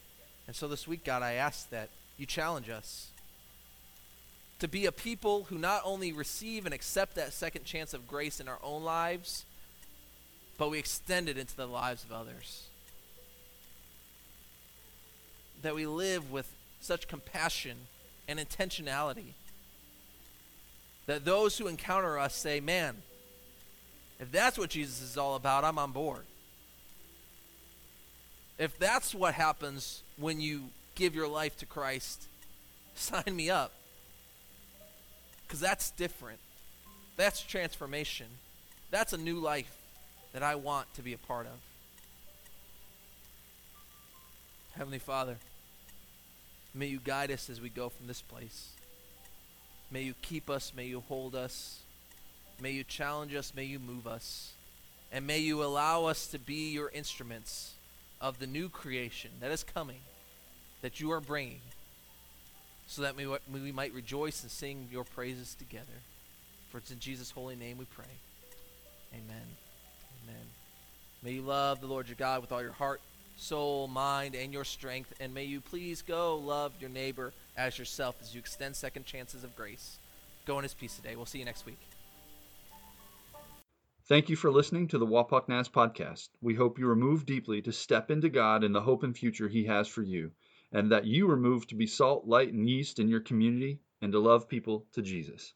And 0.46 0.56
so 0.56 0.68
this 0.68 0.88
week, 0.88 1.04
God, 1.04 1.22
I 1.22 1.34
ask 1.34 1.70
that 1.70 1.88
you 2.18 2.26
challenge 2.26 2.68
us 2.68 3.08
to 4.58 4.68
be 4.68 4.86
a 4.86 4.92
people 4.92 5.44
who 5.44 5.58
not 5.58 5.82
only 5.84 6.12
receive 6.12 6.66
and 6.66 6.74
accept 6.74 7.16
that 7.16 7.32
second 7.32 7.64
chance 7.64 7.94
of 7.94 8.06
grace 8.06 8.40
in 8.40 8.48
our 8.48 8.58
own 8.62 8.84
lives, 8.84 9.44
but 10.56 10.70
we 10.70 10.78
extend 10.78 11.28
it 11.28 11.36
into 11.36 11.56
the 11.56 11.66
lives 11.66 12.04
of 12.04 12.12
others. 12.12 12.68
That 15.62 15.74
we 15.74 15.86
live 15.86 16.30
with 16.30 16.48
such 16.80 17.08
compassion 17.08 17.76
and 18.28 18.38
intentionality 18.38 19.34
that 21.06 21.24
those 21.24 21.58
who 21.58 21.66
encounter 21.66 22.18
us 22.18 22.34
say, 22.34 22.60
man, 22.60 22.96
if 24.20 24.30
that's 24.30 24.56
what 24.56 24.70
Jesus 24.70 25.02
is 25.02 25.16
all 25.16 25.34
about, 25.34 25.64
I'm 25.64 25.78
on 25.78 25.92
board. 25.92 26.24
If 28.58 28.78
that's 28.78 29.14
what 29.14 29.34
happens 29.34 30.02
when 30.16 30.40
you 30.40 30.64
give 30.94 31.14
your 31.14 31.26
life 31.26 31.56
to 31.58 31.66
Christ, 31.66 32.26
sign 32.94 33.34
me 33.34 33.50
up. 33.50 33.72
Because 35.46 35.60
that's 35.60 35.90
different. 35.90 36.38
That's 37.16 37.42
transformation. 37.42 38.26
That's 38.90 39.12
a 39.12 39.18
new 39.18 39.36
life 39.36 39.74
that 40.32 40.42
I 40.42 40.54
want 40.54 40.92
to 40.94 41.02
be 41.02 41.12
a 41.12 41.18
part 41.18 41.46
of. 41.46 41.52
Heavenly 44.76 44.98
Father, 44.98 45.36
may 46.74 46.86
you 46.86 47.00
guide 47.02 47.30
us 47.30 47.50
as 47.50 47.60
we 47.60 47.68
go 47.68 47.88
from 47.88 48.06
this 48.06 48.22
place. 48.22 48.70
May 49.92 50.02
you 50.02 50.14
keep 50.22 50.48
us. 50.48 50.72
May 50.74 50.86
you 50.86 51.00
hold 51.08 51.34
us. 51.34 51.80
May 52.60 52.70
you 52.70 52.84
challenge 52.84 53.34
us. 53.34 53.52
May 53.54 53.64
you 53.64 53.78
move 53.78 54.06
us. 54.06 54.52
And 55.12 55.26
may 55.26 55.40
you 55.40 55.62
allow 55.62 56.06
us 56.06 56.28
to 56.28 56.38
be 56.38 56.70
your 56.70 56.88
instruments 56.88 57.74
of 58.20 58.38
the 58.38 58.46
new 58.46 58.70
creation 58.70 59.30
that 59.40 59.50
is 59.50 59.62
coming, 59.62 60.00
that 60.80 61.00
you 61.00 61.12
are 61.12 61.20
bringing, 61.20 61.60
so 62.86 63.02
that 63.02 63.16
we, 63.16 63.26
we 63.52 63.72
might 63.72 63.92
rejoice 63.92 64.42
and 64.42 64.50
sing 64.50 64.88
your 64.90 65.04
praises 65.04 65.54
together. 65.54 65.84
For 66.70 66.78
it's 66.78 66.90
in 66.90 66.98
Jesus' 66.98 67.30
holy 67.30 67.56
name 67.56 67.76
we 67.76 67.84
pray. 67.84 68.04
Amen. 69.12 69.46
Amen. 70.24 70.46
May 71.22 71.32
you 71.32 71.42
love 71.42 71.82
the 71.82 71.86
Lord 71.86 72.08
your 72.08 72.16
God 72.16 72.40
with 72.40 72.52
all 72.52 72.62
your 72.62 72.72
heart, 72.72 73.02
soul, 73.36 73.88
mind, 73.88 74.34
and 74.34 74.52
your 74.52 74.64
strength. 74.64 75.12
And 75.20 75.32
may 75.32 75.44
you 75.44 75.60
please 75.60 76.02
go 76.02 76.36
love 76.36 76.72
your 76.80 76.90
neighbor 76.90 77.32
as 77.56 77.78
yourself 77.78 78.16
as 78.20 78.34
you 78.34 78.38
extend 78.38 78.76
second 78.76 79.04
chances 79.04 79.44
of 79.44 79.54
grace. 79.56 79.98
Go 80.46 80.58
in 80.58 80.62
his 80.62 80.74
peace 80.74 80.96
today. 80.96 81.16
We'll 81.16 81.26
see 81.26 81.38
you 81.38 81.44
next 81.44 81.66
week. 81.66 81.78
Thank 84.06 84.28
you 84.28 84.36
for 84.36 84.50
listening 84.50 84.88
to 84.88 84.98
the 84.98 85.06
Wapak 85.06 85.48
Nas 85.48 85.68
podcast. 85.68 86.28
We 86.40 86.54
hope 86.54 86.78
you 86.78 86.88
are 86.90 86.96
moved 86.96 87.26
deeply 87.26 87.62
to 87.62 87.72
step 87.72 88.10
into 88.10 88.28
God 88.28 88.64
and 88.64 88.74
the 88.74 88.80
hope 88.80 89.04
and 89.04 89.16
future 89.16 89.48
He 89.48 89.64
has 89.66 89.86
for 89.86 90.02
you, 90.02 90.32
and 90.72 90.90
that 90.90 91.06
you 91.06 91.30
are 91.30 91.36
moved 91.36 91.68
to 91.68 91.76
be 91.76 91.86
salt, 91.86 92.26
light, 92.26 92.52
and 92.52 92.68
yeast 92.68 92.98
in 92.98 93.08
your 93.08 93.20
community 93.20 93.78
and 94.02 94.12
to 94.12 94.18
love 94.18 94.48
people 94.48 94.86
to 94.94 95.02
Jesus. 95.02 95.54